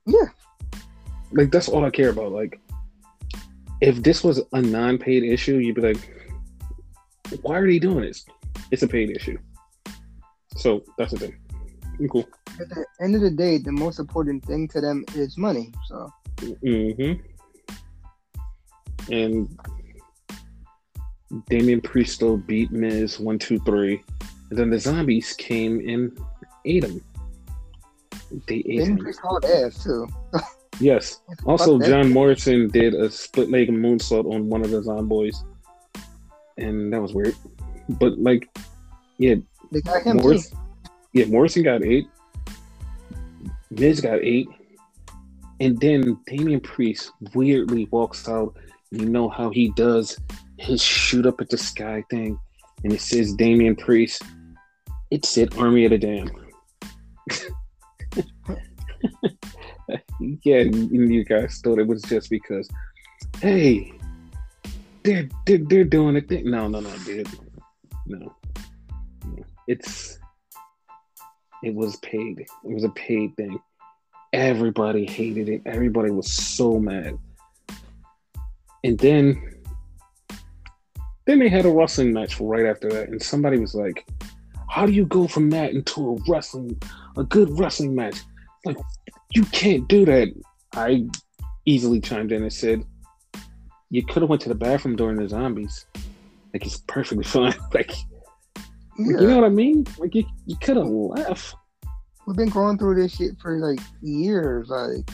Yeah. 0.06 0.30
Like 1.32 1.52
that's 1.52 1.70
all 1.70 1.86
I 1.86 1.90
care 1.90 2.10
about. 2.10 2.32
Like, 2.32 2.60
if 3.82 4.04
this 4.04 4.24
was 4.24 4.42
a 4.54 4.62
non-paid 4.62 5.24
issue, 5.24 5.58
you'd 5.58 5.76
be 5.76 5.82
like, 5.82 6.12
why 7.42 7.58
are 7.58 7.68
they 7.68 7.80
doing 7.80 8.02
this? 8.02 8.26
It's 8.72 8.84
a 8.84 8.88
paid 8.88 9.16
issue. 9.16 9.38
So 10.58 10.84
that's 10.98 11.12
the 11.14 11.20
thing. 11.20 11.36
I'm 12.00 12.10
cool. 12.10 12.28
At 12.60 12.70
the 12.70 12.86
end 13.02 13.16
of 13.16 13.22
the 13.22 13.32
day, 13.32 13.58
the 13.58 13.72
most 13.72 14.00
important 14.00 14.44
thing 14.46 14.68
to 14.70 14.82
them 14.82 15.06
is 15.16 15.38
money. 15.38 15.72
So 15.88 16.12
Mm-hmm. 16.42 17.22
And 19.12 19.60
Damian 21.50 21.82
Priesto 21.82 22.46
beat 22.46 22.72
Miz 22.72 23.20
one, 23.20 23.40
two, 23.40 23.60
three, 23.60 24.04
and 24.50 24.60
then 24.60 24.70
the 24.70 24.80
zombies 24.80 25.34
came 25.34 25.88
and 25.88 26.18
ate 26.66 26.84
him. 26.84 27.02
They 28.48 28.56
ate 28.56 28.66
they 28.66 28.86
him. 28.86 28.98
pretty 28.98 29.18
hard 29.22 29.46
ass 29.46 29.84
too. 29.84 30.08
Yes. 30.80 31.22
Also, 31.46 31.78
Fuck 31.78 31.82
that. 31.82 31.90
John 31.90 32.12
Morrison 32.12 32.68
did 32.70 32.96
a 32.96 33.10
split 33.12 33.52
leg 33.52 33.70
moonsault 33.70 34.26
on 34.34 34.50
one 34.50 34.62
of 34.64 34.72
the 34.72 34.82
zomboys, 34.82 35.36
and 36.58 36.92
that 36.92 37.00
was 37.00 37.14
weird. 37.14 37.36
But 37.88 38.18
like, 38.18 38.50
yeah, 39.20 39.36
They 39.72 39.82
got 39.82 40.02
him 40.02 40.18
too. 40.18 40.24
Morrison, 40.24 40.58
yeah, 41.14 41.26
Morrison 41.26 41.64
got 41.64 41.84
ate. 41.84 42.08
Miz 43.70 44.02
got 44.02 44.20
ate, 44.24 44.48
and 45.60 45.80
then 45.80 46.18
Damian 46.26 46.62
Priest 46.62 47.12
weirdly 47.36 47.88
walks 47.92 48.28
out. 48.28 48.56
You 48.90 49.06
know 49.06 49.30
how 49.30 49.52
he 49.52 49.72
does 49.76 50.18
his 50.58 50.82
shoot 50.82 51.26
up 51.28 51.42
at 51.42 51.50
the 51.50 51.58
sky 51.58 52.04
thing, 52.10 52.40
and 52.84 52.92
it 52.92 53.02
says 53.02 53.34
Damian 53.34 53.76
Priest. 53.76 54.24
It 55.12 55.26
said 55.26 55.56
Army 55.58 55.86
of 55.86 55.92
the 55.92 55.98
Damn. 56.00 56.30
yeah, 60.44 60.62
you 60.62 61.24
guys 61.26 61.60
thought 61.64 61.80
it 61.80 61.88
was 61.88 62.02
just 62.04 62.30
because, 62.30 62.70
hey, 63.40 63.94
they're 65.04 65.30
they're, 65.46 65.60
they're 65.60 65.84
doing 65.84 66.18
a 66.18 66.22
thing. 66.22 66.50
No, 66.50 66.68
no, 66.68 66.80
no, 66.80 66.98
dude, 67.06 67.28
no. 68.06 68.36
It's 69.68 70.20
it 71.64 71.74
was 71.74 71.98
paid. 71.98 72.40
It 72.40 72.50
was 72.64 72.84
a 72.84 72.90
paid 72.90 73.36
thing. 73.36 73.60
Everybody 74.34 75.06
hated 75.06 75.50
it. 75.50 75.62
Everybody 75.66 76.12
was 76.12 76.32
so 76.32 76.80
mad. 76.80 77.18
And 78.84 78.98
then 78.98 79.62
then 81.26 81.40
they 81.40 81.50
had 81.50 81.66
a 81.66 81.72
wrestling 81.72 82.14
match 82.14 82.40
right 82.40 82.66
after 82.66 82.90
that, 82.90 83.10
and 83.10 83.22
somebody 83.22 83.60
was 83.60 83.76
like, 83.76 84.06
How 84.72 84.86
do 84.86 84.94
you 84.94 85.06
go 85.06 85.28
from 85.28 85.50
that 85.50 85.72
into 85.72 86.12
a 86.12 86.32
wrestling 86.32 86.82
a 87.18 87.26
good 87.26 87.60
wrestling 87.60 87.94
match? 87.94 88.22
Like, 88.66 88.78
you 89.32 89.44
can't 89.44 89.86
do 89.90 90.06
that. 90.06 90.34
I 90.74 91.08
easily 91.66 92.00
chimed 92.00 92.32
in 92.32 92.42
and 92.42 92.54
said, 92.54 92.86
You 93.90 94.06
could 94.06 94.22
have 94.22 94.30
went 94.30 94.42
to 94.44 94.50
the 94.50 94.56
bathroom 94.56 94.96
during 94.96 95.18
the 95.18 95.28
zombies. 95.28 95.86
Like 96.54 96.66
it's 96.66 96.78
perfectly 96.88 97.24
fine. 97.36 97.54
like 97.74 97.92
Yeah. 98.98 99.20
you 99.20 99.28
know 99.28 99.36
what 99.36 99.44
I 99.44 99.50
mean? 99.50 99.86
Like 99.98 100.16
you, 100.16 100.24
you 100.46 100.56
could 100.56 100.78
have 100.78 100.88
left. 100.88 101.54
We've 102.26 102.38
been 102.38 102.48
going 102.48 102.78
through 102.78 102.96
this 102.96 103.18
shit 103.18 103.38
for 103.42 103.58
like 103.58 103.82
years. 104.02 104.70
Like, 104.70 105.10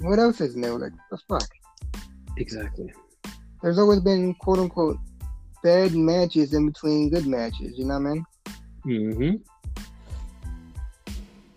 what 0.00 0.18
else 0.18 0.40
is 0.40 0.56
new? 0.56 0.78
Like, 0.78 0.92
the 1.10 1.18
fuck? 1.28 1.46
Exactly. 2.38 2.90
There's 3.60 3.78
always 3.78 4.00
been 4.00 4.34
quote 4.36 4.58
unquote 4.58 4.96
bad 5.62 5.94
matches 5.94 6.54
in 6.54 6.64
between 6.64 7.10
good 7.10 7.26
matches. 7.26 7.76
You 7.76 7.84
know 7.84 7.98
what 8.00 8.08
I 8.08 8.14
mean? 8.14 8.24
Hmm 8.86 9.34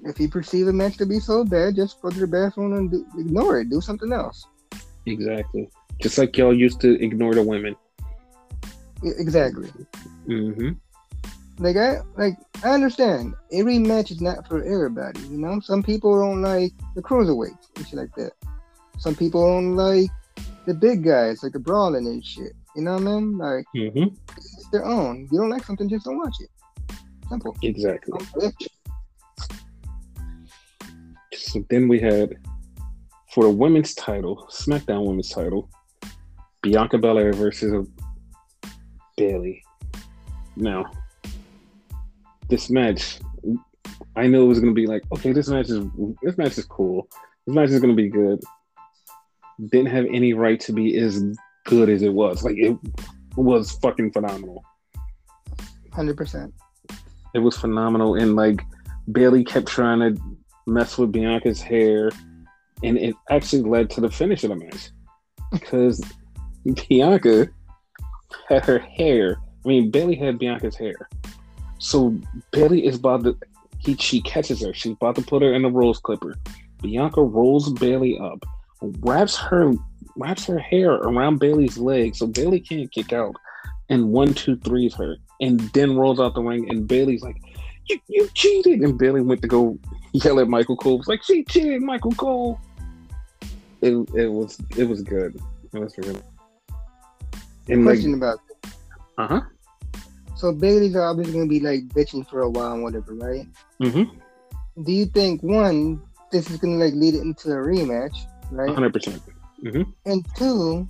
If 0.03 0.19
you 0.19 0.29
perceive 0.29 0.67
a 0.67 0.74
match 0.74 0.98
to 0.98 1.05
be 1.05 1.19
so 1.19 1.43
bad, 1.45 1.75
just 1.75 2.01
go 2.01 2.09
to 2.09 2.19
the 2.19 2.27
bathroom 2.27 2.74
and 2.74 2.89
do, 2.89 3.05
ignore 3.17 3.59
it. 3.59 3.69
Do 3.69 3.81
something 3.81 4.12
else. 4.12 4.45
Exactly. 5.05 5.69
Just 6.01 6.17
like 6.17 6.36
y'all 6.38 6.55
used 6.55 6.81
to 6.81 7.01
ignore 7.03 7.36
the 7.36 7.43
women. 7.43 7.75
Exactly. 9.03 9.69
hmm 10.25 10.69
like 11.59 11.75
I 11.75 12.00
like 12.17 12.38
I 12.63 12.71
understand 12.71 13.33
every 13.51 13.77
match 13.79 14.12
is 14.12 14.21
not 14.21 14.48
for 14.48 14.63
everybody. 14.63 15.19
You 15.21 15.38
know, 15.38 15.59
some 15.59 15.83
people 15.83 16.17
don't 16.19 16.41
like 16.41 16.71
the 16.95 17.01
cruiserweights 17.01 17.67
and 17.75 17.88
shit 17.88 18.00
like 18.00 18.15
that. 18.15 18.31
Some 18.98 19.15
people 19.15 19.45
don't 19.45 19.75
like 19.75 20.09
the 20.65 20.74
big 20.74 21.03
guys, 21.03 21.43
like 21.43 21.53
the 21.53 21.59
brawling 21.59 22.07
and 22.07 22.25
shit. 22.25 22.53
You 22.75 22.83
know 22.83 22.93
what 22.93 23.01
I 23.01 23.05
mean? 23.05 23.38
Like 23.38 23.65
Mm-hmm. 23.75 24.15
it's 24.38 24.69
their 24.71 24.86
own. 24.86 25.27
You 25.31 25.39
don't 25.39 25.50
like 25.50 25.65
something, 25.65 25.89
just 25.89 26.05
don't 26.05 26.17
watch 26.17 26.36
it. 26.39 26.50
Simple. 27.29 27.55
Exactly. 27.62 28.19
So 31.33 31.65
then 31.69 31.88
we 31.88 32.00
had 32.00 32.38
for 33.33 33.43
the 33.43 33.50
women's 33.50 33.93
title, 33.93 34.48
SmackDown 34.51 35.05
Women's 35.05 35.29
title, 35.29 35.69
Bianca 36.62 36.98
Belair 36.98 37.33
versus 37.33 37.88
Bayley. 39.17 39.63
Now, 40.55 40.86
this 42.50 42.69
match, 42.69 43.19
I 44.15 44.27
know 44.27 44.43
it 44.43 44.48
was 44.48 44.59
gonna 44.59 44.74
be 44.74 44.88
like, 44.88 45.03
okay, 45.13 45.31
this 45.31 45.48
match 45.48 45.69
is 45.69 45.86
this 46.21 46.38
match 46.38 46.57
is 46.57 46.65
cool. 46.65 47.07
This 47.45 47.55
match 47.55 47.69
is 47.69 47.79
gonna 47.79 47.93
be 47.93 48.09
good. 48.09 48.41
Didn't 49.71 49.91
have 49.91 50.05
any 50.05 50.33
right 50.33 50.59
to 50.62 50.74
be 50.74 50.98
as 50.98 51.24
good 51.65 51.89
as 51.89 52.01
it 52.01 52.13
was. 52.13 52.43
Like 52.43 52.57
it 52.57 52.77
was 53.36 53.71
fucking 53.74 54.12
phenomenal. 54.12 54.63
Hundred 55.93 56.17
percent. 56.17 56.53
It 57.33 57.39
was 57.39 57.57
phenomenal, 57.57 58.15
and 58.15 58.36
like 58.36 58.62
Bayley 59.12 59.43
kept 59.43 59.67
trying 59.67 60.00
to 60.00 60.21
mess 60.67 60.98
with 60.98 61.12
Bianca's 61.12 61.62
hair, 61.62 62.12
and 62.83 62.98
it 62.98 63.15
actually 63.29 63.63
led 63.63 63.89
to 63.91 64.01
the 64.01 64.09
finish 64.09 64.43
of 64.43 64.50
the 64.50 64.55
match 64.55 64.89
because 65.51 66.03
Bianca 66.88 67.50
had 68.48 68.65
her 68.65 68.79
hair. 68.79 69.38
I 69.65 69.67
mean, 69.67 69.91
Bayley 69.91 70.15
had 70.15 70.39
Bianca's 70.39 70.75
hair, 70.75 71.09
so 71.79 72.15
Bayley 72.51 72.86
is 72.86 72.98
about 72.98 73.24
to. 73.24 73.38
He 73.79 73.95
she 73.95 74.21
catches 74.21 74.62
her. 74.62 74.74
She's 74.74 74.93
about 74.93 75.15
to 75.15 75.21
put 75.21 75.41
her 75.41 75.53
in 75.53 75.62
the 75.62 75.69
rose 75.69 76.00
clipper. 76.00 76.36
Bianca 76.81 77.21
rolls 77.21 77.71
Bayley 77.74 78.17
up, 78.19 78.43
wraps 78.81 79.38
her 79.38 79.74
wraps 80.15 80.45
her 80.45 80.59
hair 80.59 80.91
around 80.91 81.39
Bayley's 81.39 81.77
leg 81.77 82.15
so 82.15 82.27
Bayley 82.27 82.59
can't 82.59 82.91
kick 82.91 83.13
out, 83.13 83.36
and 83.89 84.09
one 84.09 84.33
two 84.33 84.57
threes 84.57 84.93
her, 84.95 85.15
and 85.39 85.60
then 85.74 85.96
rolls 85.98 86.19
out 86.19 86.36
the 86.36 86.41
ring. 86.41 86.69
And 86.69 86.88
Bayley's 86.88 87.22
like, 87.22 87.38
"You 87.88 88.00
you 88.08 88.27
cheated!" 88.34 88.81
And 88.81 88.98
Bayley 88.98 89.22
went 89.22 89.41
to 89.41 89.48
go 89.48 89.77
yell 90.13 90.39
at 90.39 90.48
Michael 90.48 90.75
Cole. 90.77 90.98
Was 90.98 91.08
like, 91.08 91.24
"She 91.24 91.43
cheated, 91.43 91.81
Michael 91.81 92.12
Cole." 92.13 92.60
It 93.81 93.93
it 94.13 94.27
was 94.27 94.58
it 94.77 94.84
was 94.86 95.01
good. 95.01 95.39
It 95.74 95.79
was 95.79 95.98
really. 95.98 96.19
And 97.69 97.86
like, 97.86 97.96
Question 97.96 98.15
about 98.15 98.39
this. 98.48 98.74
uh 99.17 99.27
huh. 99.27 99.41
So 100.36 100.51
Bayley's 100.53 100.96
obviously 100.96 101.34
gonna 101.34 101.48
be 101.48 101.60
like 101.60 101.88
bitching 101.89 102.27
for 102.27 102.41
a 102.41 102.50
while 102.50 102.74
and 102.74 102.84
whatever, 102.84 103.13
right? 103.13 103.46
Mm-hmm. 103.81 104.84
Do 104.84 104.91
you 104.91 105.05
think 105.05 105.43
one, 105.43 106.01
this 106.31 106.50
is 106.50 106.58
gonna 106.58 106.77
like 106.77 106.93
lead 106.93 107.13
it 107.15 107.22
into 107.22 107.51
a 107.51 107.55
rematch, 107.55 108.15
right? 108.51 108.69
hundred 108.74 108.93
percent. 108.93 109.22
Mhm 109.63 109.91
and 110.05 110.25
two, 110.38 110.88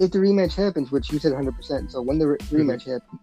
if 0.00 0.10
the 0.10 0.18
rematch 0.18 0.54
happens, 0.54 0.90
which 0.90 1.10
you 1.12 1.18
said 1.20 1.32
100%, 1.32 1.90
so 1.90 2.02
when 2.02 2.18
the 2.18 2.26
re- 2.28 2.38
rematch 2.50 2.82
happens, 2.84 3.20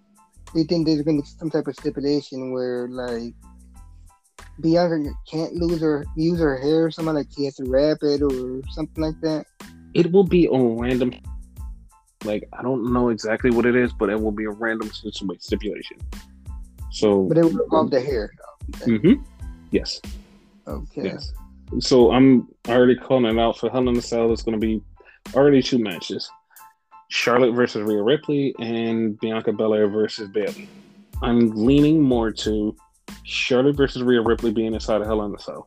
do 0.54 0.60
you 0.60 0.66
think 0.66 0.86
there's 0.86 1.02
going 1.02 1.18
to 1.18 1.24
be 1.24 1.30
some 1.38 1.50
type 1.50 1.68
of 1.68 1.76
stipulation 1.76 2.52
where, 2.52 2.88
like, 2.88 3.34
Bianca 4.60 5.12
can't 5.30 5.54
lose 5.54 5.82
her 5.82 6.06
use 6.16 6.40
her 6.40 6.58
hair 6.58 6.86
or 6.86 6.92
something 6.92 7.14
like 7.14 7.28
she 7.36 7.46
has 7.46 7.56
to 7.56 7.66
wrap 7.66 7.98
it 8.02 8.22
or 8.22 8.62
something 8.72 9.04
like 9.04 9.20
that? 9.22 9.46
It 9.94 10.12
will 10.12 10.24
be 10.24 10.48
a 10.48 10.58
random. 10.58 11.14
Like 12.24 12.48
I 12.58 12.64
don't 12.64 12.92
know 12.92 13.10
exactly 13.10 13.52
what 13.52 13.66
it 13.66 13.76
is, 13.76 13.94
but 13.94 14.10
it 14.10 14.20
will 14.20 14.32
be 14.32 14.46
a 14.46 14.50
random 14.50 14.90
stipulation. 14.92 15.98
So. 16.92 17.24
But 17.24 17.38
it 17.38 17.44
will 17.46 17.62
involve 17.62 17.92
the 17.92 18.02
hair. 18.02 18.32
Mm-hmm. 18.72 19.24
Yes. 19.72 20.02
Okay. 20.68 21.04
Yes. 21.04 21.32
So 21.80 22.12
I'm 22.12 22.48
already 22.68 22.96
calling 22.96 23.26
it 23.26 23.40
out 23.40 23.58
for 23.58 23.70
Hell 23.70 23.88
in 23.88 23.96
a 23.98 24.02
Cell. 24.02 24.32
It's 24.34 24.42
going 24.42 24.60
to 24.60 24.66
be 24.66 24.82
already 25.36 25.62
two 25.62 25.78
matches: 25.78 26.30
Charlotte 27.10 27.54
versus 27.54 27.84
Rhea 27.84 28.02
Ripley 28.02 28.54
and 28.60 29.20
Bianca 29.20 29.54
Belair 29.54 29.88
versus 29.88 30.28
Bayley. 30.30 30.70
I'm 31.22 31.52
leaning 31.52 32.02
more 32.02 32.32
to 32.32 32.76
Charlotte 33.24 33.76
versus 33.76 34.04
Rhea 34.04 34.22
Ripley 34.22 34.52
being 34.52 34.74
inside 34.74 35.02
of 35.02 35.08
Hell 35.08 35.24
in 35.24 35.34
a 35.34 35.40
Cell 35.40 35.66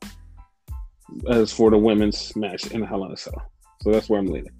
as 1.28 1.52
for 1.52 1.70
the 1.70 1.78
women's 1.78 2.34
match 2.36 2.68
in 2.68 2.82
Hell 2.82 3.04
in 3.04 3.12
a 3.12 3.16
Cell. 3.16 3.50
So 3.82 3.90
that's 3.90 4.08
where 4.08 4.20
I'm 4.20 4.26
leaning. 4.26 4.52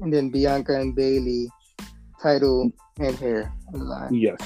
And 0.00 0.12
then 0.12 0.30
Bianca 0.30 0.78
and 0.78 0.94
Bayley, 0.94 1.48
title 2.22 2.72
and 2.98 3.16
hair 3.16 3.52
line. 3.72 4.14
Yes. 4.14 4.38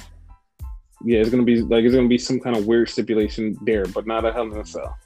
Yeah, 1.04 1.20
it's 1.20 1.30
gonna 1.30 1.44
be 1.44 1.62
like 1.62 1.84
it's 1.84 1.94
gonna 1.94 2.08
be 2.08 2.18
some 2.18 2.40
kind 2.40 2.56
of 2.56 2.66
weird 2.66 2.88
stipulation 2.88 3.56
there, 3.62 3.86
but 3.86 4.06
not 4.06 4.24
a 4.24 4.32
Hell 4.32 4.52
in 4.52 4.58
a 4.58 4.66
Cell. 4.66 4.98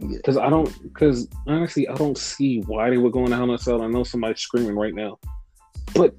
Because 0.00 0.36
I 0.36 0.48
don't, 0.48 0.82
because 0.82 1.28
honestly, 1.46 1.88
I 1.88 1.94
don't 1.94 2.16
see 2.16 2.60
why 2.60 2.90
they 2.90 2.98
were 2.98 3.10
going 3.10 3.30
to 3.30 3.36
Hell 3.36 3.44
in 3.44 3.50
a 3.50 3.58
Cell. 3.58 3.82
I 3.82 3.88
know 3.88 4.04
somebody's 4.04 4.40
screaming 4.40 4.76
right 4.76 4.94
now, 4.94 5.18
but 5.94 6.14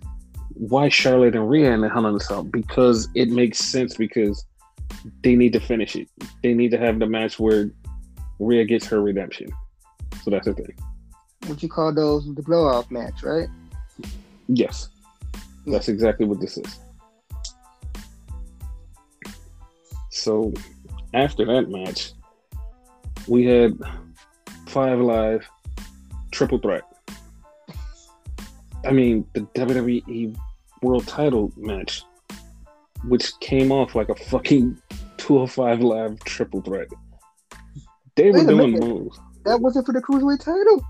why 0.53 0.89
Charlotte 0.89 1.35
and 1.35 1.49
Rhea 1.49 1.71
in 1.71 1.81
the 1.81 1.89
Hell 1.89 2.05
in 2.07 2.15
a 2.15 2.19
Cell? 2.19 2.43
Because 2.43 3.07
it 3.15 3.29
makes 3.29 3.59
sense. 3.59 3.95
Because 3.95 4.45
they 5.23 5.35
need 5.35 5.53
to 5.53 5.59
finish 5.59 5.95
it. 5.95 6.09
They 6.43 6.53
need 6.53 6.71
to 6.71 6.77
have 6.77 6.99
the 6.99 7.05
match 7.05 7.39
where 7.39 7.71
Rhea 8.39 8.65
gets 8.65 8.85
her 8.87 9.01
redemption. 9.01 9.47
So 10.23 10.31
that's 10.31 10.45
the 10.45 10.53
thing. 10.53 10.75
What 11.45 11.63
you 11.63 11.69
call 11.69 11.93
those 11.93 12.25
the 12.35 12.43
blow 12.43 12.67
off 12.67 12.91
match, 12.91 13.23
right? 13.23 13.47
Yes, 14.47 14.89
that's 15.65 15.87
exactly 15.87 16.25
what 16.25 16.41
this 16.41 16.57
is. 16.57 16.79
So 20.09 20.53
after 21.13 21.45
that 21.45 21.69
match, 21.69 22.11
we 23.29 23.45
had 23.45 23.77
Five 24.67 24.99
Live 24.99 25.47
Triple 26.31 26.59
Threat. 26.59 26.83
I 28.85 28.91
mean, 28.91 29.25
the 29.33 29.41
WWE 29.41 30.35
World 30.81 31.07
Title 31.07 31.51
match, 31.55 32.03
which 33.05 33.37
came 33.39 33.71
off 33.71 33.93
like 33.95 34.09
a 34.09 34.15
fucking 34.15 34.81
205 35.17 35.81
Live 35.81 36.19
Triple 36.23 36.61
Threat. 36.61 36.87
They 38.15 38.31
were 38.31 38.43
doing 38.43 38.73
minute. 38.73 38.87
moves. 38.87 39.19
That 39.45 39.61
wasn't 39.61 39.85
for 39.85 39.93
the 39.93 40.01
cruiserweight 40.01 40.43
title. 40.43 40.83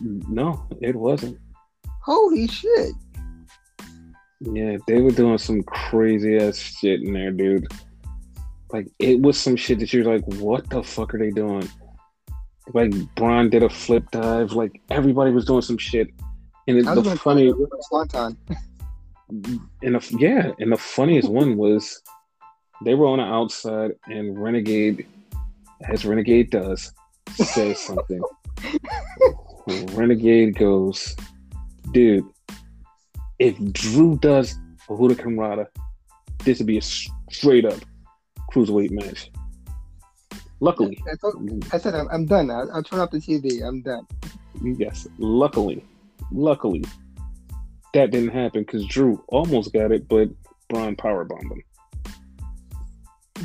No, 0.00 0.66
it 0.80 0.96
wasn't. 0.96 1.38
Holy 2.02 2.46
shit! 2.46 2.92
Yeah, 4.40 4.76
they 4.86 5.00
were 5.00 5.10
doing 5.10 5.38
some 5.38 5.62
crazy 5.62 6.36
ass 6.36 6.58
shit 6.58 7.02
in 7.02 7.12
there, 7.12 7.30
dude. 7.30 7.66
Like 8.74 8.88
it 8.98 9.20
was 9.20 9.40
some 9.40 9.54
shit 9.54 9.78
that 9.78 9.92
you're 9.92 10.04
like, 10.04 10.26
what 10.26 10.68
the 10.68 10.82
fuck 10.82 11.14
are 11.14 11.18
they 11.18 11.30
doing? 11.30 11.70
Like 12.72 12.92
Braun 13.14 13.48
did 13.48 13.62
a 13.62 13.68
flip 13.68 14.10
dive. 14.10 14.50
Like 14.50 14.82
everybody 14.90 15.30
was 15.30 15.44
doing 15.44 15.62
some 15.62 15.78
shit, 15.78 16.08
and 16.66 16.78
it, 16.78 16.84
the 16.84 17.14
funny, 17.14 17.50
a 17.50 17.54
swanton. 17.82 18.36
and 19.28 19.94
the, 19.94 20.16
yeah, 20.18 20.50
and 20.58 20.72
the 20.72 20.76
funniest 20.76 21.28
one 21.28 21.56
was 21.56 22.02
they 22.84 22.94
were 22.96 23.06
on 23.06 23.18
the 23.18 23.24
outside, 23.24 23.92
and 24.06 24.42
Renegade, 24.42 25.06
as 25.88 26.04
Renegade 26.04 26.50
does, 26.50 26.92
says 27.30 27.78
something. 27.78 28.22
Renegade 29.92 30.58
goes, 30.58 31.14
dude, 31.92 32.28
if 33.38 33.56
Drew 33.70 34.18
does 34.18 34.56
a 34.90 34.94
hurricanrana, 34.94 35.68
this 36.42 36.58
would 36.58 36.66
be 36.66 36.78
a 36.78 36.82
straight 36.82 37.66
up 37.66 37.78
cruiserweight 38.54 38.90
match. 38.92 39.30
Luckily, 40.60 41.02
all- 41.22 41.60
I 41.72 41.78
said 41.78 41.94
I'm, 41.94 42.08
I'm 42.08 42.26
done. 42.26 42.50
I'll, 42.50 42.70
I'll 42.72 42.82
turn 42.82 43.00
off 43.00 43.10
the 43.10 43.18
TV. 43.18 43.66
I'm 43.66 43.82
done. 43.82 44.06
yes, 44.62 45.06
luckily, 45.18 45.84
luckily, 46.30 46.84
that 47.92 48.12
didn't 48.12 48.30
happen 48.30 48.62
because 48.62 48.86
Drew 48.86 49.22
almost 49.28 49.72
got 49.72 49.92
it, 49.92 50.08
but 50.08 50.28
Braun 50.68 50.96
powerbombed 50.96 51.50
him. 51.50 51.62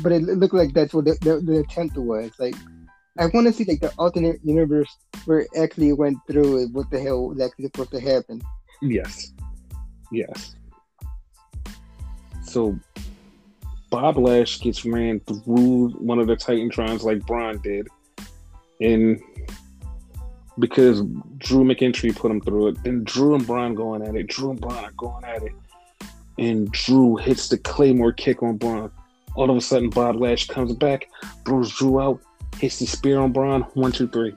But 0.02 0.12
it 0.12 0.22
looked 0.22 0.54
like 0.54 0.72
that's 0.72 0.94
what 0.94 1.04
the, 1.04 1.16
the, 1.20 1.40
the 1.40 1.58
attempt 1.58 1.96
was. 1.96 2.30
Like, 2.38 2.54
I 3.18 3.26
want 3.26 3.48
to 3.48 3.52
see 3.52 3.64
like 3.64 3.80
the 3.80 3.92
alternate 3.98 4.40
universe 4.44 4.96
where 5.24 5.40
it 5.40 5.48
actually 5.58 5.92
went 5.92 6.18
through 6.26 6.62
it. 6.62 6.72
What 6.72 6.90
the 6.90 7.00
hell 7.00 7.28
was 7.28 7.40
actually 7.40 7.66
supposed 7.66 7.90
to 7.90 8.00
happen? 8.00 8.40
Yes. 8.80 9.32
Yes. 10.10 10.54
So 12.42 12.78
Bob 13.90 14.16
Lash 14.16 14.60
gets 14.60 14.84
ran 14.84 15.20
through 15.20 15.90
one 15.90 16.20
of 16.20 16.28
the 16.28 16.36
Titantrons 16.36 17.02
like 17.02 17.26
Braun 17.26 17.58
did. 17.58 17.88
And 18.80 19.20
because 20.58 21.02
Drew 21.38 21.64
McIntyre 21.64 22.14
put 22.14 22.30
him 22.30 22.40
through 22.40 22.68
it, 22.68 22.82
then 22.84 23.02
Drew 23.04 23.34
and 23.34 23.46
Braun 23.46 23.74
going 23.74 24.02
at 24.02 24.14
it. 24.14 24.28
Drew 24.28 24.50
and 24.50 24.60
Braun 24.60 24.84
are 24.84 24.92
going 24.92 25.24
at 25.24 25.42
it. 25.42 25.52
And 26.38 26.70
Drew 26.70 27.16
hits 27.16 27.48
the 27.48 27.58
Claymore 27.58 28.12
kick 28.12 28.42
on 28.42 28.56
Braun. 28.56 28.92
All 29.34 29.50
of 29.50 29.56
a 29.56 29.60
sudden, 29.60 29.90
Bob 29.90 30.16
Lash 30.16 30.46
comes 30.46 30.72
back, 30.72 31.08
throws 31.44 31.72
Drew 31.76 32.00
out, 32.00 32.20
hits 32.58 32.78
the 32.78 32.86
spear 32.86 33.20
on 33.20 33.32
Braun. 33.32 33.62
One, 33.74 33.92
two, 33.92 34.08
three. 34.08 34.34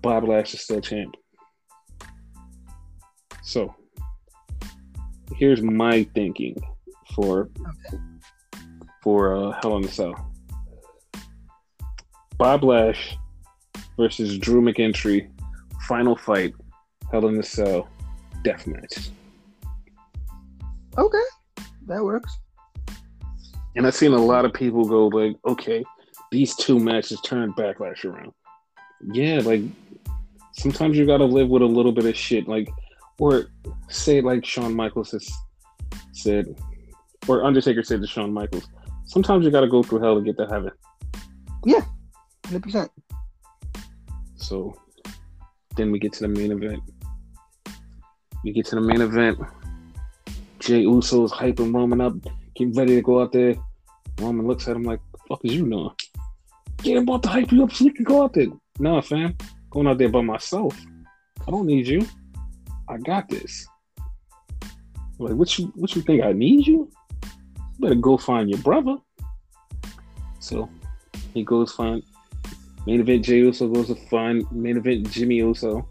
Bob 0.00 0.24
Lash 0.24 0.54
is 0.54 0.62
still 0.62 0.80
champ. 0.80 1.14
So, 3.42 3.74
here's 5.36 5.62
my 5.62 6.04
thinking 6.14 6.56
for 7.16 7.48
for 9.02 9.34
uh, 9.34 9.58
Hell 9.62 9.78
in 9.78 9.84
a 9.84 9.88
Cell. 9.88 10.32
Bob 12.36 12.62
Lash 12.62 13.16
versus 13.96 14.38
Drew 14.38 14.60
McIntyre, 14.60 15.28
final 15.88 16.14
fight, 16.14 16.54
Hell 17.10 17.26
in 17.28 17.38
a 17.38 17.42
Cell, 17.42 17.88
death 18.44 18.66
match. 18.66 19.10
Okay, 20.98 21.24
that 21.86 22.04
works. 22.04 22.36
And 23.74 23.86
I've 23.86 23.94
seen 23.94 24.12
a 24.12 24.16
lot 24.16 24.44
of 24.44 24.52
people 24.52 24.84
go 24.84 25.08
like, 25.08 25.36
okay, 25.46 25.84
these 26.30 26.54
two 26.56 26.78
matches 26.78 27.20
turned 27.22 27.54
backlash 27.56 28.04
around. 28.04 28.32
Yeah, 29.12 29.40
like 29.40 29.62
sometimes 30.52 30.96
you 30.96 31.06
gotta 31.06 31.24
live 31.24 31.48
with 31.48 31.62
a 31.62 31.66
little 31.66 31.92
bit 31.92 32.04
of 32.04 32.16
shit, 32.16 32.48
like 32.48 32.68
or 33.18 33.46
say 33.88 34.20
like 34.20 34.44
Shawn 34.44 34.74
Michaels 34.74 35.12
has 35.12 35.30
said, 36.12 36.54
or 37.28 37.44
Undertaker 37.44 37.82
said 37.82 38.00
to 38.00 38.06
Shawn 38.06 38.32
Michaels, 38.32 38.68
sometimes 39.04 39.44
you 39.44 39.50
gotta 39.50 39.68
go 39.68 39.82
through 39.82 40.00
hell 40.00 40.16
to 40.16 40.22
get 40.22 40.36
to 40.38 40.46
heaven. 40.46 40.70
Yeah, 41.64 41.82
hundred 42.44 42.62
percent. 42.62 42.90
So 44.36 44.76
then 45.76 45.90
we 45.90 45.98
get 45.98 46.12
to 46.14 46.20
the 46.20 46.28
main 46.28 46.52
event. 46.52 46.82
We 48.44 48.52
get 48.52 48.66
to 48.66 48.76
the 48.76 48.80
main 48.80 49.00
event. 49.00 49.38
Jey 50.60 50.82
Uso's 50.82 51.32
hyping 51.32 51.74
Roman 51.74 52.00
up, 52.00 52.14
getting 52.54 52.74
ready 52.74 52.94
to 52.96 53.02
go 53.02 53.22
out 53.22 53.32
there. 53.32 53.54
Roman 54.20 54.46
looks 54.46 54.68
at 54.68 54.76
him 54.76 54.84
like, 54.84 55.00
fuck 55.28 55.44
is 55.44 55.54
you 55.54 55.68
doing? 55.68 55.90
Get 56.78 56.98
about 56.98 57.22
to 57.24 57.28
hype 57.28 57.52
you 57.52 57.64
up 57.64 57.72
so 57.72 57.84
we 57.84 57.90
can 57.90 58.04
go 58.04 58.24
out 58.24 58.34
there. 58.34 58.46
Nah, 58.78 59.00
fam. 59.00 59.36
Going 59.70 59.86
out 59.86 59.98
there 59.98 60.08
by 60.08 60.20
myself. 60.20 60.76
I 61.46 61.50
don't 61.50 61.66
need 61.66 61.86
you. 61.86 62.06
I 62.88 62.98
got 62.98 63.28
this. 63.28 63.66
Like, 65.18 65.34
what 65.34 65.58
you 65.58 65.72
what 65.74 65.94
you 65.96 66.02
think? 66.02 66.22
I 66.22 66.32
need 66.32 66.66
you? 66.66 66.90
Better 67.78 67.94
go 67.94 68.16
find 68.16 68.48
your 68.48 68.58
brother. 68.60 68.96
So 70.40 70.68
he 71.34 71.42
goes 71.42 71.72
find 71.72 72.02
main 72.86 73.00
event 73.00 73.24
Jey 73.24 73.38
Uso 73.38 73.68
goes 73.68 73.88
to 73.88 73.94
find 73.94 74.50
main 74.52 74.76
event 74.76 75.10
Jimmy 75.10 75.36
Uso. 75.36 75.88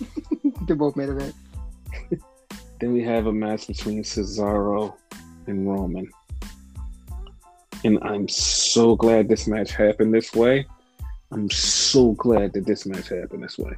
They're 0.62 0.76
both 0.76 0.96
main 0.96 1.10
event. 1.10 1.34
Then 2.80 2.94
we 2.94 3.02
have 3.02 3.26
a 3.26 3.32
match 3.32 3.66
between 3.66 4.02
Cesaro 4.02 4.94
and 5.46 5.68
Roman. 5.68 6.10
And 7.84 7.98
I'm 8.02 8.26
so 8.26 8.96
glad 8.96 9.28
this 9.28 9.46
match 9.46 9.72
happened 9.72 10.14
this 10.14 10.34
way. 10.34 10.66
I'm 11.30 11.50
so 11.50 12.12
glad 12.12 12.54
that 12.54 12.64
this 12.66 12.86
match 12.86 13.10
happened 13.10 13.42
this 13.42 13.58
way. 13.58 13.76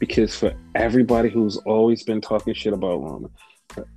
Because 0.00 0.36
for 0.36 0.52
everybody 0.74 1.30
who's 1.30 1.56
always 1.58 2.02
been 2.02 2.20
talking 2.20 2.54
shit 2.54 2.72
about 2.72 3.02
Roman, 3.02 3.30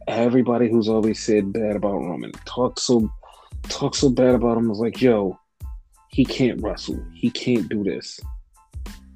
everybody 0.08 0.70
who's 0.70 0.90
always 0.90 1.24
said 1.24 1.54
bad 1.54 1.76
about 1.76 1.94
Roman, 1.94 2.32
talk 2.46 2.80
so 2.80 3.10
talk 3.70 3.96
so 3.96 4.10
bad 4.10 4.36
about 4.36 4.58
him, 4.58 4.70
was 4.70 4.80
like, 4.80 5.02
yo, 5.02 5.40
he 6.10 6.26
can't 6.26 6.62
wrestle. 6.62 7.04
He 7.14 7.30
can't 7.30 7.70
do 7.70 7.84
this. 7.84 8.20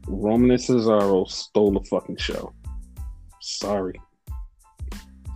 Roman 0.08 0.52
and 0.52 0.60
Cesaro 0.60 1.30
stole 1.30 1.72
the 1.72 1.84
fucking 1.86 2.18
show. 2.18 2.54
Sorry. 3.40 4.00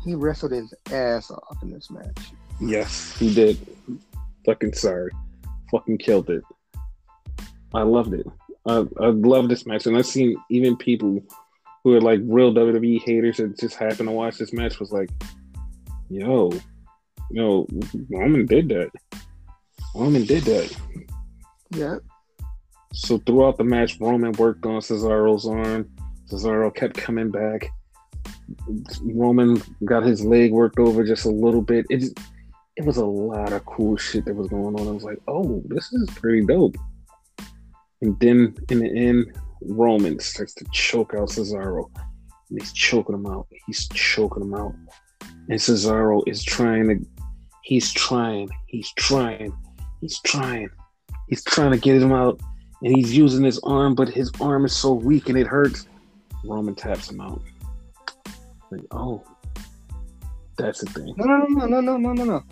He 0.03 0.13
wrestled 0.13 0.51
his 0.51 0.73
ass 0.91 1.31
off 1.31 1.63
in 1.63 1.71
this 1.71 1.89
match. 1.89 2.17
Yes, 2.61 3.17
he 3.17 3.33
did. 3.33 3.57
Fucking 4.45 4.73
sorry. 4.73 5.11
Fucking 5.71 5.97
killed 5.97 6.29
it. 6.29 6.43
I 7.73 7.81
loved 7.81 8.13
it. 8.13 8.25
I, 8.67 8.85
I 8.99 9.07
love 9.07 9.49
this 9.49 9.65
match. 9.65 9.85
And 9.87 9.97
I've 9.97 10.05
seen 10.05 10.35
even 10.49 10.77
people 10.77 11.21
who 11.85 11.93
are 11.93 12.01
like 12.01 12.19
real 12.23 12.51
WWE 12.51 12.99
haters 13.03 13.37
that 13.37 13.59
just 13.59 13.75
happened 13.75 14.09
to 14.09 14.11
watch 14.11 14.39
this 14.39 14.51
match 14.51 14.79
was 14.79 14.91
like, 14.91 15.07
yo, 16.09 16.51
yo, 17.29 17.67
Roman 18.09 18.47
did 18.47 18.69
that. 18.69 18.89
Roman 19.93 20.25
did 20.25 20.43
that. 20.45 20.75
Yeah. 21.69 21.97
So 22.91 23.19
throughout 23.19 23.57
the 23.57 23.63
match, 23.63 23.99
Roman 23.99 24.31
worked 24.31 24.65
on 24.65 24.81
Cesaro's 24.81 25.47
arm. 25.47 25.87
Cesaro 26.27 26.73
kept 26.73 26.97
coming 26.97 27.29
back. 27.29 27.69
Roman 29.03 29.61
got 29.85 30.03
his 30.03 30.25
leg 30.25 30.53
worked 30.53 30.79
over 30.79 31.03
just 31.03 31.25
a 31.25 31.29
little 31.29 31.61
bit. 31.61 31.85
It 31.91 32.17
it 32.77 32.83
was 32.83 32.97
a 32.97 33.05
lot 33.05 33.53
of 33.53 33.63
cool 33.67 33.95
shit 33.95 34.25
that 34.25 34.35
was 34.35 34.47
going 34.47 34.73
on. 34.79 34.87
I 34.87 34.91
was 34.91 35.03
like, 35.03 35.19
oh, 35.27 35.61
this 35.67 35.93
is 35.93 36.09
pretty 36.15 36.43
dope. 36.47 36.77
And 38.01 38.19
then 38.19 38.55
in 38.69 38.79
the 38.79 38.91
end, 38.91 39.37
Roman 39.67 40.19
starts 40.19 40.53
to 40.55 40.65
choke 40.71 41.13
out 41.13 41.29
Cesaro. 41.29 41.89
And 42.49 42.59
he's 42.61 42.73
choking 42.73 43.15
him 43.15 43.25
out. 43.25 43.47
He's 43.65 43.87
choking 43.89 44.43
him 44.43 44.53
out. 44.53 44.73
And 45.49 45.59
Cesaro 45.59 46.21
is 46.27 46.43
trying 46.43 46.87
to, 46.87 47.05
he's 47.63 47.91
trying, 47.91 48.49
he's 48.67 48.91
trying, 48.93 49.51
he's 50.01 50.19
trying, 50.21 50.69
he's 51.29 51.43
trying 51.43 51.71
to 51.71 51.77
get 51.77 52.01
him 52.01 52.11
out. 52.11 52.39
And 52.83 52.95
he's 52.95 53.15
using 53.17 53.43
his 53.43 53.59
arm, 53.59 53.95
but 53.95 54.09
his 54.09 54.31
arm 54.39 54.65
is 54.65 54.73
so 54.75 54.93
weak 54.93 55.29
and 55.29 55.37
it 55.37 55.47
hurts. 55.47 55.87
Roman 56.43 56.75
taps 56.75 57.09
him 57.09 57.21
out. 57.21 57.41
Like, 58.71 58.81
oh, 58.91 59.23
that's 60.57 60.81
the 60.81 60.87
thing. 60.91 61.13
No, 61.17 61.25
no, 61.25 61.37
no, 61.47 61.65
no, 61.65 61.81
no, 61.81 61.97
no, 61.97 61.97
no, 61.97 62.13
no. 62.13 62.23
No. 62.25 62.43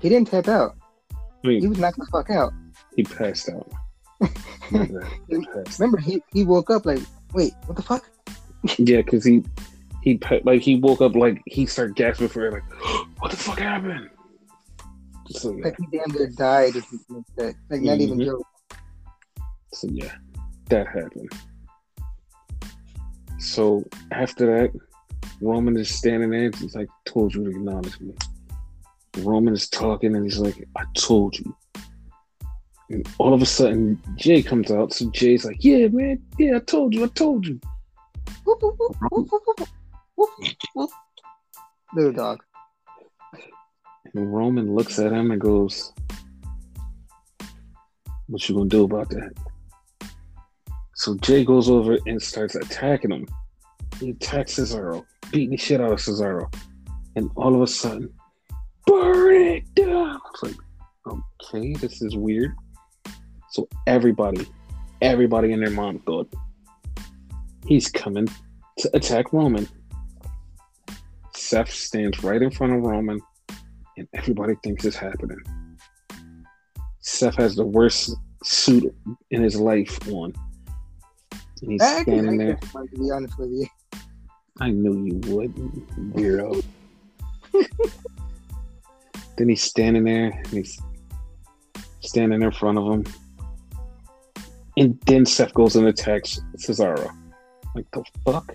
He 0.00 0.08
didn't 0.08 0.28
tap 0.28 0.48
out. 0.48 0.76
I 1.12 1.48
mean, 1.48 1.60
He 1.62 1.68
was 1.68 1.78
knocked 1.78 1.98
the 1.98 2.06
fuck 2.06 2.30
out. 2.30 2.52
he 2.96 3.02
passed 3.02 3.48
out. 3.48 3.68
My 4.70 4.86
bad. 4.86 5.06
He 5.28 5.44
passed. 5.46 5.78
Remember, 5.80 5.98
he, 5.98 6.22
he 6.32 6.44
woke 6.44 6.70
up 6.70 6.86
like, 6.86 7.00
wait, 7.32 7.52
what 7.66 7.76
the 7.76 7.82
fuck? 7.82 8.08
Yeah, 8.78 8.98
because 8.98 9.24
he 9.24 9.42
he 10.02 10.20
like 10.44 10.62
he 10.62 10.76
woke 10.76 11.00
up 11.00 11.14
like 11.16 11.42
he 11.46 11.66
started 11.66 11.96
gasping 11.96 12.28
for 12.28 12.42
air, 12.42 12.52
like, 12.52 12.62
what 13.18 13.30
the 13.30 13.36
fuck 13.36 13.58
happened? 13.58 14.08
So 15.30 15.52
yeah, 15.52 15.64
Like 15.64 15.76
he 15.78 15.98
damn 15.98 16.10
near 16.16 16.28
died. 16.28 16.76
If 16.76 16.84
he 16.90 16.98
missed 17.08 17.36
that. 17.36 17.54
Like 17.70 17.80
not 17.82 18.00
even 18.00 18.18
Mhm. 18.18 18.24
joke. 18.26 18.46
so 19.72 19.88
yeah, 19.90 20.12
that 20.68 20.86
happened. 20.86 21.32
So 23.38 23.84
after 24.12 24.46
that, 24.46 24.70
Roman 25.40 25.76
is 25.76 25.90
standing 25.90 26.30
there. 26.30 26.46
and 26.46 26.54
He's 26.56 26.74
like, 26.76 26.88
"Told 27.04 27.34
you 27.34 27.44
to 27.44 27.50
acknowledge 27.50 27.98
me." 28.00 28.14
Roman 29.18 29.54
is 29.54 29.68
talking, 29.68 30.14
and 30.14 30.24
he's 30.24 30.38
like, 30.38 30.68
"I 30.76 30.84
told 30.94 31.36
you." 31.38 31.54
And 32.92 33.08
all 33.16 33.32
of 33.32 33.40
a 33.40 33.46
sudden, 33.46 34.00
Jey 34.16 34.42
comes 34.42 34.70
out. 34.70 34.92
So 34.92 35.10
Jey's 35.10 35.46
like, 35.46 35.64
"Yeah, 35.64 35.88
man, 35.88 36.22
yeah, 36.38 36.56
I 36.56 36.58
told 36.60 36.94
you, 36.94 37.04
I 37.04 37.08
told 37.08 37.46
you." 37.46 37.58
Little 41.94 42.12
dog. 42.12 42.42
And 44.14 44.34
Roman 44.34 44.74
looks 44.74 44.98
at 44.98 45.12
him 45.12 45.30
and 45.30 45.40
goes, 45.40 45.92
What 48.26 48.46
you 48.48 48.54
gonna 48.54 48.68
do 48.68 48.84
about 48.84 49.08
that? 49.10 49.32
So 50.94 51.16
Jey 51.16 51.44
goes 51.44 51.70
over 51.70 51.98
and 52.06 52.22
starts 52.22 52.54
attacking 52.54 53.10
him. 53.10 53.26
He 53.98 54.10
attacks 54.10 54.56
Cesaro, 54.56 55.04
beating 55.30 55.50
the 55.50 55.56
shit 55.56 55.80
out 55.80 55.92
of 55.92 55.98
Cesaro. 55.98 56.52
And 57.16 57.30
all 57.36 57.54
of 57.54 57.62
a 57.62 57.66
sudden, 57.66 58.12
burn 58.86 59.34
it 59.34 59.74
down. 59.74 60.16
I 60.16 60.18
was 60.32 60.42
like, 60.42 60.56
okay, 61.06 61.72
this 61.74 62.02
is 62.02 62.16
weird. 62.16 62.54
So 63.52 63.68
everybody, 63.86 64.46
everybody 65.02 65.52
and 65.52 65.62
their 65.62 65.70
mom 65.70 65.98
thought 65.98 66.32
he's 67.66 67.90
coming 67.90 68.26
to 68.78 68.96
attack 68.96 69.34
Roman. 69.34 69.68
Seth 71.34 71.70
stands 71.70 72.24
right 72.24 72.40
in 72.40 72.50
front 72.50 72.72
of 72.72 72.80
Roman 72.80 73.20
and 73.98 74.08
everybody 74.14 74.54
thinks 74.62 74.86
it's 74.86 74.96
happening. 74.96 75.36
Seth 77.00 77.34
has 77.34 77.54
the 77.54 77.66
worst 77.66 78.16
suit 78.42 78.90
in 79.30 79.42
his 79.42 79.60
life 79.60 79.98
on. 80.08 80.32
And 81.60 81.72
he's 81.72 81.82
I 81.82 82.02
standing 82.04 82.38
there. 82.38 82.58
one, 82.72 82.88
to 82.88 82.98
be 82.98 83.10
honest 83.10 83.38
with 83.38 83.50
you. 83.50 83.66
I 84.60 84.70
knew 84.70 85.04
you 85.04 85.20
would, 85.30 85.54
weirdo. 86.14 86.64
then 89.36 89.50
he's 89.50 89.62
standing 89.62 90.04
there 90.04 90.30
and 90.30 90.46
he's 90.46 90.80
standing 92.00 92.40
in 92.40 92.50
front 92.50 92.78
of 92.78 92.90
him. 92.90 93.04
And 94.76 94.98
then 95.06 95.26
Seth 95.26 95.52
goes 95.54 95.76
and 95.76 95.86
attacks 95.86 96.40
Cesaro. 96.56 97.14
Like 97.74 97.86
the 97.92 98.04
fuck? 98.24 98.54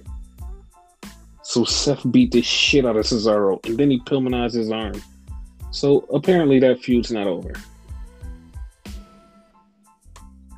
So 1.44 1.64
Seth 1.64 2.12
beat 2.12 2.32
the 2.32 2.42
shit 2.42 2.86
out 2.86 2.98
of 2.98 3.06
Cesaro 3.06 3.66
and 3.66 3.78
then 3.78 3.90
he 3.90 4.02
pulmonized 4.02 4.56
his 4.56 4.72
arm. 4.72 5.02
So 5.72 6.00
apparently 6.14 6.60
that 6.60 6.82
feud's 6.82 7.12
not 7.12 7.28
over. 7.28 7.54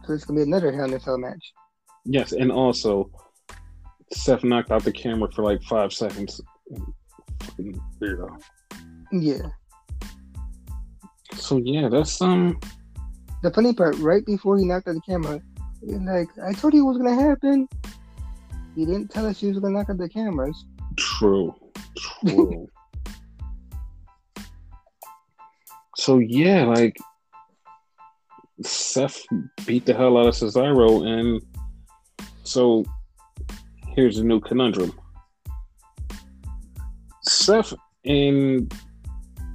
So 0.05 0.13
it's 0.13 0.25
gonna 0.25 0.39
be 0.39 0.43
another 0.43 0.71
Hell 0.71 0.85
in 0.85 0.93
a 0.93 0.99
Cell 0.99 1.17
match. 1.17 1.53
Yes, 2.05 2.31
and 2.31 2.51
also 2.51 3.11
Seth 4.11 4.43
knocked 4.43 4.71
out 4.71 4.83
the 4.83 4.91
camera 4.91 5.29
for 5.31 5.43
like 5.43 5.61
five 5.63 5.93
seconds. 5.93 6.41
Fucking 7.41 7.79
weirdo. 8.01 8.41
Yeah. 9.11 9.49
So 11.35 11.57
yeah, 11.57 11.89
that's 11.89 12.19
um 12.21 12.59
The 13.43 13.51
funny 13.51 13.73
part, 13.73 13.95
right 13.97 14.25
before 14.25 14.57
he 14.57 14.65
knocked 14.65 14.87
out 14.87 14.95
the 14.95 15.01
camera, 15.01 15.41
he's 15.81 15.99
like, 15.99 16.27
I 16.43 16.53
told 16.53 16.73
you 16.73 16.83
it 16.83 16.87
was 16.87 16.97
gonna 16.97 17.15
happen. 17.15 17.67
He 18.75 18.85
didn't 18.85 19.09
tell 19.09 19.25
us 19.25 19.39
he 19.39 19.47
was 19.47 19.59
gonna 19.59 19.73
knock 19.73 19.89
out 19.89 19.97
the 19.97 20.09
cameras. 20.09 20.65
true. 20.97 21.55
True. 21.97 22.69
So 25.99 26.19
yeah, 26.19 26.63
like 26.63 26.95
Seth 28.63 29.21
beat 29.65 29.85
the 29.85 29.93
hell 29.93 30.17
out 30.17 30.27
of 30.27 30.33
Cesaro, 30.33 31.05
and 31.05 31.41
so 32.43 32.85
here's 33.95 34.17
a 34.17 34.23
new 34.23 34.39
conundrum. 34.39 34.97
Seth 37.23 37.73
and 38.05 38.73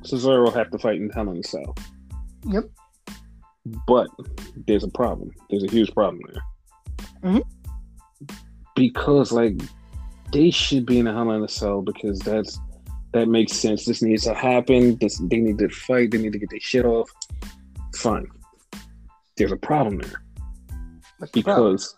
Cesaro 0.03 0.53
have 0.55 0.71
to 0.71 0.79
fight 0.79 1.01
in 1.01 1.09
Hell 1.09 1.31
in 1.31 1.43
Cell. 1.43 1.75
Yep. 2.47 2.65
But 3.87 4.09
there's 4.67 4.85
a 4.85 4.89
problem. 4.89 5.31
There's 5.51 5.65
a 5.65 5.71
huge 5.71 5.93
problem 5.95 6.21
there. 6.33 7.33
Mhm. 7.33 7.43
Because 8.77 9.33
like 9.33 9.61
they 10.33 10.51
should 10.51 10.85
be 10.85 10.99
in 10.99 11.07
a 11.07 11.13
Hell 11.13 11.31
in 11.31 11.43
a 11.43 11.49
Cell 11.49 11.81
because 11.83 12.19
that's 12.21 12.59
that 13.13 13.29
makes 13.29 13.53
sense. 13.53 13.85
This 13.85 14.03
needs 14.03 14.25
to 14.25 14.35
happen. 14.35 14.97
This 14.97 15.19
they 15.31 15.39
need 15.39 15.59
to 15.59 15.69
fight. 15.69 16.11
They 16.11 16.19
need 16.19 16.33
to 16.33 16.39
get 16.39 16.51
their 16.51 16.61
shit 16.61 16.85
off. 16.85 17.09
Fine. 17.97 18.27
There's 19.37 19.53
a 19.53 19.57
problem 19.57 19.99
there 19.99 20.23
What's 21.19 21.33
the 21.33 21.43
problem? 21.43 21.73
because 21.73 21.95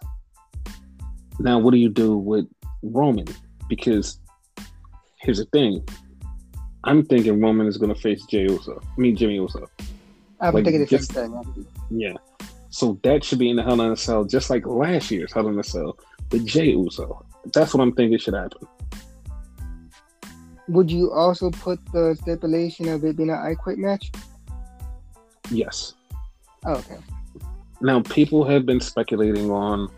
now 1.38 1.58
what 1.58 1.72
do 1.72 1.78
you 1.78 1.88
do 1.88 2.16
with 2.16 2.46
Roman? 2.82 3.26
Because 3.68 4.20
here's 5.20 5.38
the 5.38 5.46
thing. 5.46 5.84
I'm 6.84 7.04
thinking 7.04 7.40
Roman 7.40 7.66
is 7.66 7.76
gonna 7.78 7.94
face 7.94 8.24
Jey 8.26 8.42
Uso. 8.42 8.80
I 8.80 9.00
mean 9.00 9.16
Jimmy 9.16 9.34
Uso. 9.36 9.66
I'm 10.40 10.54
like, 10.54 10.64
thinking 10.64 10.80
the 10.80 10.86
just- 10.86 11.12
same. 11.12 11.66
Yeah. 11.90 12.14
So 12.70 12.98
that 13.04 13.24
should 13.24 13.38
be 13.38 13.48
in 13.48 13.56
the 13.56 13.62
Hell 13.62 13.80
in 13.80 13.92
a 13.92 13.96
Cell, 13.96 14.24
just 14.24 14.50
like 14.50 14.66
last 14.66 15.10
year's 15.10 15.32
Hell 15.32 15.48
in 15.48 15.58
a 15.58 15.64
Cell 15.64 15.98
with 16.30 16.44
Jey 16.44 16.70
Uso. 16.72 17.24
That's 17.54 17.72
what 17.72 17.82
I'm 17.82 17.92
thinking 17.92 18.18
should 18.18 18.34
happen. 18.34 18.66
Would 20.68 20.90
you 20.90 21.12
also 21.12 21.50
put 21.50 21.78
the 21.92 22.16
stipulation 22.20 22.88
of 22.88 23.04
it 23.04 23.16
being 23.16 23.30
an 23.30 23.36
I 23.36 23.54
Quit 23.54 23.78
match? 23.78 24.10
Yes. 25.50 25.94
Oh, 26.64 26.74
okay. 26.74 26.98
Now 27.80 28.00
people 28.02 28.44
have 28.44 28.66
been 28.66 28.80
speculating 28.80 29.50
on 29.50 29.88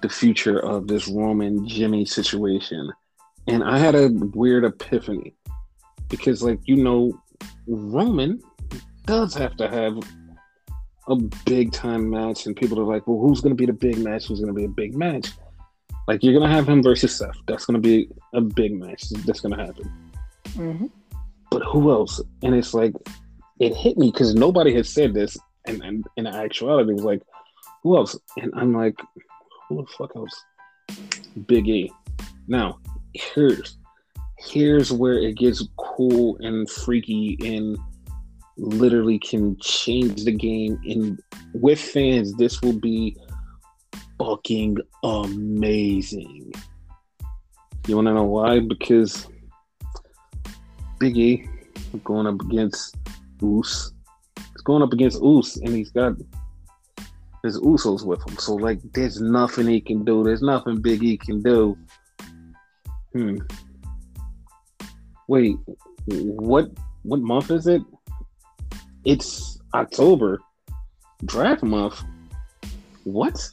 the 0.00 0.08
future 0.08 0.58
of 0.60 0.86
this 0.86 1.08
Roman 1.08 1.66
Jimmy 1.66 2.04
situation. 2.04 2.92
And 3.48 3.64
I 3.64 3.78
had 3.78 3.94
a 3.94 4.08
weird 4.10 4.64
epiphany. 4.64 5.34
Because 6.08 6.42
like 6.42 6.60
you 6.64 6.76
know, 6.76 7.20
Roman 7.66 8.40
does 9.08 9.34
have 9.34 9.56
to 9.56 9.68
have 9.68 9.98
a 11.08 11.16
big 11.46 11.72
time 11.72 12.10
match 12.10 12.44
and 12.44 12.54
people 12.54 12.78
are 12.78 12.84
like, 12.84 13.06
well, 13.08 13.18
who's 13.18 13.40
gonna 13.40 13.54
be 13.54 13.64
the 13.64 13.72
big 13.72 13.98
match? 13.98 14.26
Who's 14.26 14.38
gonna 14.38 14.52
be 14.52 14.66
a 14.66 14.68
big 14.68 14.94
match? 14.94 15.30
Like 16.06 16.22
you're 16.22 16.38
gonna 16.38 16.52
have 16.52 16.68
him 16.68 16.82
versus 16.82 17.16
Seth. 17.16 17.38
That's 17.46 17.64
gonna 17.64 17.78
be 17.78 18.10
a 18.34 18.42
big 18.42 18.74
match. 18.74 19.08
That's 19.24 19.40
gonna 19.40 19.56
happen. 19.56 19.90
hmm 20.52 20.86
But 21.50 21.62
who 21.62 21.90
else? 21.90 22.20
And 22.42 22.54
it's 22.54 22.74
like 22.74 22.92
it 23.58 23.74
hit 23.74 23.96
me 23.96 24.10
because 24.10 24.34
nobody 24.34 24.74
had 24.74 24.86
said 24.86 25.14
this, 25.14 25.36
and, 25.66 25.82
and 25.82 26.06
in 26.16 26.26
actuality, 26.26 26.90
it 26.90 26.94
was 26.94 27.04
like, 27.04 27.22
who 27.82 27.96
else? 27.96 28.16
And 28.36 28.52
I'm 28.54 28.74
like, 28.74 29.00
who 29.68 29.82
the 29.82 29.86
fuck 29.96 30.14
else? 30.14 30.44
Big 31.46 31.66
E. 31.66 31.90
Now, 32.46 32.78
here's 33.14 33.78
here's 34.38 34.92
where 34.92 35.14
it 35.14 35.36
gets 35.36 35.66
cool 35.78 36.36
and 36.40 36.68
freaky 36.70 37.38
and 37.44 37.76
literally 38.58 39.18
can 39.18 39.56
change 39.60 40.24
the 40.24 40.32
game. 40.32 40.78
And 40.84 41.20
with 41.54 41.80
fans, 41.80 42.34
this 42.34 42.60
will 42.60 42.78
be 42.78 43.16
fucking 44.18 44.78
amazing. 45.02 46.52
You 47.86 47.96
want 47.96 48.08
to 48.08 48.14
know 48.14 48.24
why? 48.24 48.60
Because 48.60 49.26
Big 50.98 51.16
E 51.16 51.48
going 52.04 52.26
up 52.26 52.40
against 52.42 52.96
Oos. 53.42 53.92
He's 54.36 54.62
going 54.62 54.82
up 54.82 54.92
against 54.92 55.22
Oos, 55.22 55.56
and 55.56 55.70
he's 55.70 55.90
got 55.90 56.14
his 57.42 57.58
Usos 57.60 58.04
with 58.04 58.20
him. 58.28 58.36
So 58.36 58.54
like, 58.56 58.80
there's 58.92 59.20
nothing 59.20 59.68
he 59.68 59.80
can 59.80 60.04
do. 60.04 60.24
There's 60.24 60.42
nothing 60.42 60.80
Big 60.82 61.02
E 61.02 61.16
can 61.16 61.40
do. 61.40 61.78
Hmm. 63.12 63.38
Wait, 65.28 65.56
what? 66.06 66.70
What 67.04 67.20
month 67.20 67.50
is 67.50 67.66
it? 67.66 67.82
It's 69.08 69.58
October. 69.72 70.38
Draft 71.24 71.62
month. 71.62 72.04
What? 73.04 73.50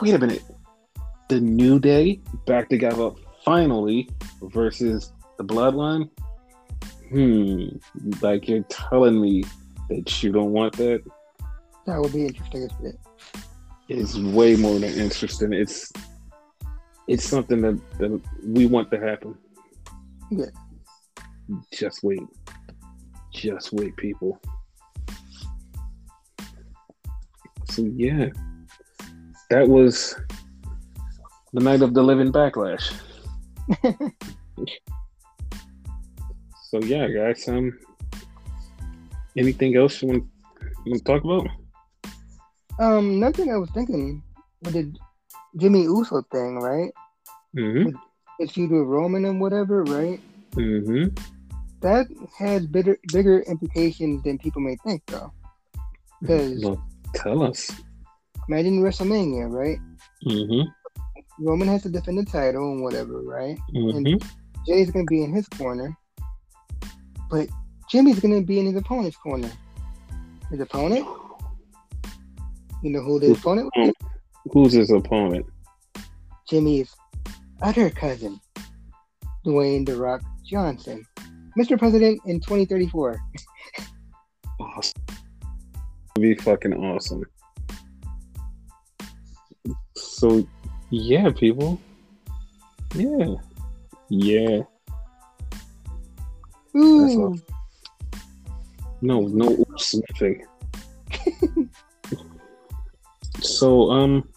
Wait 0.00 0.14
a 0.14 0.18
minute. 0.20 0.44
The 1.28 1.40
New 1.40 1.80
Day 1.80 2.20
back 2.46 2.68
together 2.68 3.10
finally 3.44 4.08
versus 4.40 5.12
the 5.36 5.42
Bloodline. 5.42 6.08
Hmm. 7.10 7.70
Like 8.22 8.46
you're 8.46 8.62
telling 8.68 9.20
me 9.20 9.42
that 9.88 10.22
you 10.22 10.30
don't 10.30 10.52
want 10.52 10.74
that 10.76 11.02
That 11.86 12.00
would 12.00 12.12
be 12.12 12.26
interesting 12.26 12.68
is 13.88 14.16
way 14.20 14.54
more 14.54 14.78
than 14.78 14.94
interesting. 14.94 15.52
It's 15.52 15.92
it's 17.08 17.24
something 17.24 17.60
that, 17.62 17.80
that 17.98 18.20
we 18.44 18.66
want 18.66 18.92
to 18.92 19.00
happen. 19.00 19.36
Yeah. 20.30 20.46
Just 21.72 22.04
wait. 22.04 22.22
Just 23.34 23.72
wait, 23.72 23.96
people. 23.96 24.40
So 27.70 27.82
yeah. 27.94 28.28
That 29.50 29.68
was 29.68 30.16
the 31.52 31.60
night 31.60 31.82
of 31.82 31.92
the 31.94 32.02
living 32.02 32.32
backlash. 32.32 32.94
So 36.74 36.80
yeah, 36.80 37.06
guys. 37.06 37.46
Um 37.46 37.78
anything 39.36 39.76
else 39.76 40.02
you 40.02 40.08
want, 40.08 40.24
you 40.84 40.90
want 40.90 41.04
to 41.04 41.12
talk 41.12 41.22
about? 41.22 41.46
Um, 42.80 43.20
nothing 43.20 43.52
I 43.52 43.56
was 43.56 43.70
thinking 43.70 44.22
with 44.62 44.74
the 44.74 44.92
Jimmy 45.56 45.82
Uso 45.82 46.22
thing, 46.32 46.58
right? 46.58 46.90
Mm-hmm. 47.56 47.96
His 48.40 48.50
feud 48.50 48.72
with 48.72 48.82
Roman 48.82 49.24
and 49.24 49.40
whatever, 49.40 49.84
right? 49.84 50.20
Mm-hmm. 50.56 51.14
That 51.84 52.06
has 52.38 52.66
bigger 52.66 52.96
bigger 53.12 53.40
implications 53.40 54.22
than 54.22 54.38
people 54.38 54.62
may 54.62 54.74
think, 54.76 55.02
though. 55.04 55.30
Because 56.18 56.64
Well, 56.64 56.82
tell 57.14 57.42
us. 57.42 57.70
imagine 58.48 58.80
WrestleMania, 58.80 59.52
right? 59.52 59.76
Mm-hmm. 60.26 61.44
Roman 61.44 61.68
has 61.68 61.82
to 61.82 61.90
defend 61.90 62.16
the 62.16 62.24
title 62.24 62.72
and 62.72 62.82
whatever, 62.82 63.20
right? 63.20 63.58
Mm-hmm. 63.74 64.26
Jey's 64.66 64.90
gonna 64.92 65.04
be 65.04 65.24
in 65.24 65.34
his 65.34 65.46
corner, 65.46 65.94
but 67.30 67.50
Jimmy's 67.90 68.18
gonna 68.18 68.40
be 68.40 68.58
in 68.58 68.64
his 68.64 68.76
opponent's 68.76 69.18
corner. 69.18 69.52
His 70.50 70.60
opponent, 70.60 71.06
you 72.82 72.92
know 72.92 73.02
who 73.02 73.20
the 73.20 73.32
opponent 73.32 73.70
was? 73.76 73.92
Who's 74.52 74.72
his 74.72 74.90
opponent? 74.90 75.44
Jimmy's 76.48 76.96
other 77.60 77.90
cousin, 77.90 78.40
Dwayne 79.44 79.84
the 79.84 79.96
Rock 79.96 80.22
Johnson, 80.46 81.04
Mr. 81.58 81.78
President 81.78 82.20
in 82.26 82.40
2034. 82.40 83.20
Awesome. 84.60 85.02
Be 86.18 86.34
fucking 86.36 86.74
awesome. 86.74 87.24
So, 89.96 90.46
yeah, 90.90 91.30
people. 91.30 91.80
Yeah. 92.94 93.34
Yeah. 94.08 94.62
Ooh. 96.76 97.36
No, 99.00 99.20
no 99.20 99.50
oops, 99.50 99.94
nothing. 99.94 100.46
so, 103.40 103.90
um, 103.90 104.28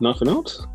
nothing 0.00 0.28
else? 0.28 0.66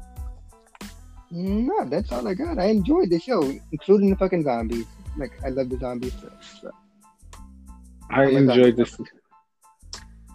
no, 1.32 1.86
that's 1.86 2.12
all 2.12 2.28
I 2.28 2.34
got. 2.34 2.58
I 2.58 2.66
enjoyed 2.66 3.10
the 3.10 3.20
show, 3.20 3.42
including 3.72 4.10
the 4.10 4.16
fucking 4.18 4.44
zombies. 4.44 4.86
Like 5.18 5.32
I 5.46 5.50
love 5.50 5.70
the 5.70 5.78
zombies. 5.78 6.14
So, 6.22 6.32
so. 6.62 6.72
I 8.12 8.26
Oh 8.26 8.32
my 8.32 8.32
God. 8.32 8.58
enjoyed 8.58 8.78
this. 8.78 8.98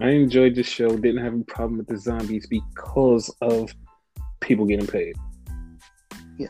I 0.01 0.09
enjoyed 0.11 0.55
the 0.55 0.63
show. 0.63 0.89
Didn't 0.97 1.23
have 1.25 1.35
a 1.35 1.45
problem 1.45 1.79
with 1.79 1.87
the 1.87 1.97
zombies 1.99 2.47
because 2.47 3.35
of 3.41 3.73
people 4.41 4.67
getting 4.67 4.87
paid. 4.87 5.15
Yeah. 6.39 6.49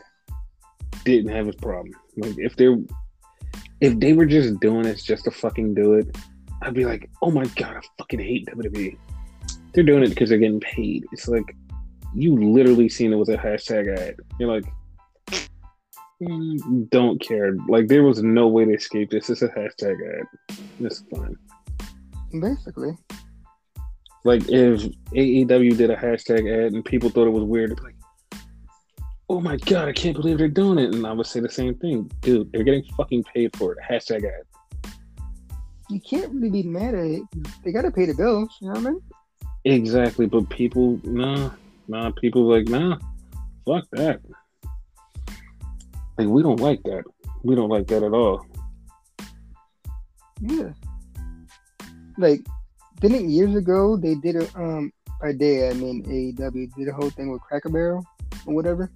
Didn't 1.03 1.31
have 1.31 1.47
a 1.47 1.53
problem. 1.53 1.93
Like 2.17 2.35
if 2.37 2.55
they're 2.55 2.77
if 3.81 3.99
they 3.99 4.13
were 4.13 4.25
just 4.25 4.59
doing 4.59 4.83
this 4.83 5.03
just 5.03 5.25
to 5.25 5.31
fucking 5.31 5.73
do 5.75 5.93
it, 5.95 6.15
I'd 6.61 6.73
be 6.73 6.85
like, 6.85 7.09
oh 7.21 7.29
my 7.31 7.45
god, 7.55 7.75
I 7.77 7.81
fucking 7.97 8.19
hate 8.19 8.47
WWE. 8.47 8.97
They're 9.73 9.83
doing 9.83 10.03
it 10.03 10.09
because 10.09 10.29
they're 10.29 10.37
getting 10.39 10.61
paid. 10.61 11.05
It's 11.11 11.27
like 11.27 11.55
you 12.15 12.35
literally 12.35 12.87
seen 12.89 13.11
it 13.11 13.17
with 13.17 13.29
a 13.29 13.37
hashtag 13.37 13.93
ad. 13.99 14.15
You're 14.39 14.49
like, 14.49 14.63
"Mm, 14.63 14.71
Mm, 16.23 16.89
don't 16.89 17.19
care. 17.21 17.55
Like 17.67 17.87
there 17.87 18.03
was 18.03 18.23
no 18.23 18.47
way 18.47 18.65
to 18.65 18.73
escape 18.73 19.11
this. 19.11 19.29
It's 19.29 19.41
a 19.41 19.49
hashtag 19.49 19.97
ad. 20.19 20.57
It's 20.79 21.03
fine. 21.11 21.35
Basically, 22.41 22.97
Like 24.23 24.43
if 24.49 24.81
AEW 25.13 25.77
did 25.77 25.89
a 25.91 25.95
hashtag 25.95 26.51
ad 26.65 26.73
and 26.73 26.83
people 26.83 27.09
thought 27.09 27.27
it 27.27 27.31
was 27.31 27.43
weird, 27.43 27.77
like, 27.81 27.95
"Oh 29.29 29.39
my 29.41 29.57
god, 29.57 29.87
I 29.87 29.93
can't 29.93 30.15
believe 30.15 30.37
they're 30.37 30.47
doing 30.47 30.79
it," 30.79 30.93
and 30.95 31.05
I 31.05 31.11
would 31.11 31.27
say 31.27 31.39
the 31.41 31.49
same 31.49 31.75
thing, 31.75 32.09
dude. 32.21 32.51
They're 32.51 32.63
getting 32.63 32.83
fucking 32.97 33.23
paid 33.33 33.55
for 33.57 33.73
it. 33.73 33.77
Hashtag 33.89 34.23
ad. 34.25 34.45
you 35.89 35.99
can't 36.01 36.31
really 36.33 36.49
be 36.49 36.63
mad 36.63 36.95
at 36.95 37.05
it. 37.05 37.23
They 37.63 37.71
gotta 37.71 37.91
pay 37.91 38.05
the 38.07 38.15
bills, 38.15 38.49
you 38.59 38.67
know 38.69 38.79
what 38.79 38.87
I 38.87 38.91
mean? 38.91 39.01
Exactly, 39.65 40.25
but 40.25 40.49
people, 40.49 40.99
nah, 41.03 41.51
nah, 41.87 42.09
people 42.19 42.43
like, 42.49 42.67
nah, 42.67 42.97
fuck 43.67 43.85
that. 43.91 44.19
Like 46.17 46.27
we 46.27 46.41
don't 46.41 46.59
like 46.59 46.81
that. 46.83 47.03
We 47.43 47.55
don't 47.55 47.69
like 47.69 47.87
that 47.87 48.03
at 48.03 48.13
all. 48.13 48.45
Yeah. 50.41 50.71
Like, 52.17 52.45
didn't 53.01 53.29
years 53.29 53.55
ago 53.55 53.97
they 53.97 54.15
did 54.15 54.35
a 54.37 54.57
um 54.57 54.91
by 55.21 55.33
day 55.33 55.69
I 55.69 55.73
mean 55.73 56.03
AEW 56.03 56.73
did 56.75 56.87
a 56.87 56.93
whole 56.93 57.09
thing 57.09 57.31
with 57.31 57.41
Cracker 57.41 57.69
Barrel 57.69 58.05
or 58.45 58.53
whatever. 58.53 58.91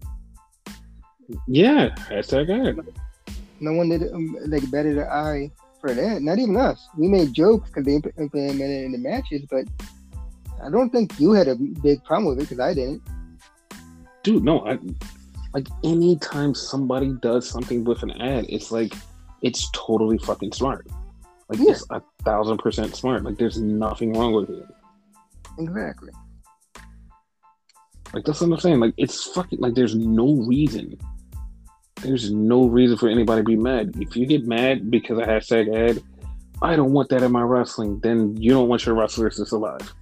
Yeah, 1.48 1.90
that's 2.10 2.32
hashtag 2.32 2.70
ad. 2.70 2.86
No 3.60 3.74
one 3.74 3.90
did 3.90 4.12
um, 4.14 4.38
like 4.46 4.70
batted 4.72 4.98
an 4.98 5.08
eye 5.08 5.52
for 5.80 5.94
that. 5.94 6.22
Not 6.22 6.40
even 6.40 6.56
us. 6.58 6.88
We 6.98 7.08
made 7.08 7.34
jokes 7.34 7.70
because 7.70 7.86
they 7.86 7.96
implemented 8.22 8.62
it 8.62 8.86
in 8.86 8.92
the 8.92 8.98
matches, 8.98 9.44
but 9.50 9.66
I 10.64 10.70
don't 10.70 10.90
think 10.90 11.20
you 11.20 11.32
had 11.34 11.48
a 11.48 11.56
big 11.56 12.04
problem 12.04 12.36
with 12.36 12.40
it 12.40 12.50
because 12.50 12.60
I 12.60 12.74
didn't. 12.74 13.02
Dude, 14.24 14.44
no, 14.44 14.66
I 14.66 14.78
like 15.54 15.68
anytime 15.84 16.54
somebody 16.54 17.14
does 17.22 17.50
something 17.50 17.84
with 17.84 18.04
an 18.04 18.12
ad, 18.22 18.46
it's 18.50 18.72
like 18.72 18.94
it's 19.42 19.70
totally 19.74 20.18
fucking 20.20 20.52
smart. 20.52 20.88
Like 21.50 21.60
Yeah. 21.60 21.72
it's 21.72 21.86
a 21.90 22.02
thousand 22.24 22.58
percent 22.60 22.96
smart. 22.96 23.24
Like 23.24 23.38
there's 23.38 23.60
nothing 23.60 24.14
wrong 24.14 24.34
with 24.34 24.50
it. 24.50 24.66
Exactly. 25.58 26.12
Like 28.14 28.26
that's 28.26 28.42
what 28.42 28.52
I'm 28.52 28.60
saying. 28.60 28.80
Like 28.80 28.94
it's 28.98 29.24
fucking 29.32 29.60
like 29.60 29.76
there's 29.76 29.96
no 29.96 30.34
reason. 30.34 30.98
There's 32.02 32.32
no 32.32 32.66
reason 32.66 32.98
for 32.98 33.10
anybody 33.10 33.42
to 33.42 33.46
be 33.46 33.56
mad. 33.56 33.94
If 34.00 34.16
you 34.16 34.26
get 34.26 34.46
mad 34.46 34.90
because 34.90 35.18
of 35.18 35.26
hashtag 35.26 35.74
ad, 35.76 36.02
I 36.62 36.76
don't 36.76 36.94
want 36.94 37.10
that 37.10 37.24
in 37.24 37.32
my 37.32 37.42
wrestling, 37.42 38.00
then 38.02 38.38
you 38.38 38.52
don't 38.52 38.70
want 38.70 38.86
your 38.86 38.96
wrestlers 38.96 39.36
to 39.38 39.46
survive. 39.46 39.94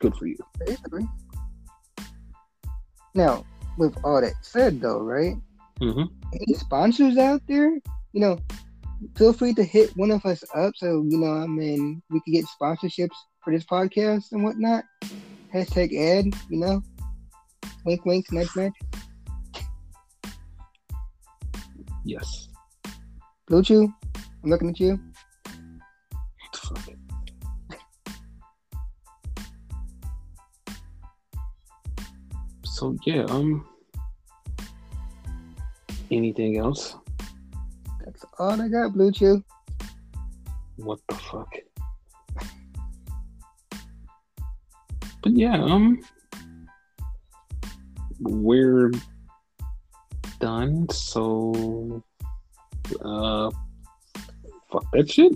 Good 0.00 0.14
for 0.16 0.26
you. 0.26 0.36
Basically. 0.64 1.06
Now, 3.14 3.44
with 3.76 3.96
all 4.04 4.20
that 4.20 4.34
said, 4.42 4.80
though, 4.80 5.00
right? 5.00 5.36
hmm 5.78 6.04
Any 6.32 6.54
sponsors 6.54 7.18
out 7.18 7.42
there, 7.48 7.70
you 8.12 8.20
know, 8.20 8.38
feel 9.16 9.32
free 9.32 9.54
to 9.54 9.64
hit 9.64 9.96
one 9.96 10.10
of 10.10 10.24
us 10.24 10.42
up 10.54 10.72
so 10.76 11.04
you 11.08 11.18
know, 11.18 11.32
I 11.32 11.46
mean, 11.46 12.02
we 12.10 12.20
could 12.20 12.32
get 12.32 12.46
sponsorships 12.46 13.16
for 13.42 13.52
this 13.52 13.64
podcast 13.64 14.32
and 14.32 14.42
whatnot. 14.42 14.84
Hashtag 15.54 15.96
ad, 15.96 16.34
you 16.50 16.58
know. 16.58 16.82
Wink, 17.84 18.04
wink, 18.04 18.26
nudge, 18.32 18.48
nudge. 18.56 18.72
Yes. 22.04 22.48
Blue 23.46 23.62
Chew, 23.62 23.92
I'm 24.42 24.50
looking 24.50 24.70
at 24.70 24.80
you. 24.80 24.98
So 32.76 32.94
yeah, 33.06 33.24
um 33.30 33.66
anything 36.10 36.58
else? 36.58 36.94
That's 38.04 38.22
all 38.38 38.60
I 38.60 38.68
got, 38.68 38.92
Blue 38.92 39.10
Chew. 39.10 39.42
What 40.76 40.98
the 41.08 41.14
fuck? 41.14 41.48
But 45.22 45.32
yeah, 45.32 45.56
um 45.56 46.02
we're 48.20 48.92
done, 50.38 50.86
so 50.90 52.04
uh 53.00 53.50
fuck 54.70 54.84
that 54.92 55.10
shit. 55.10 55.32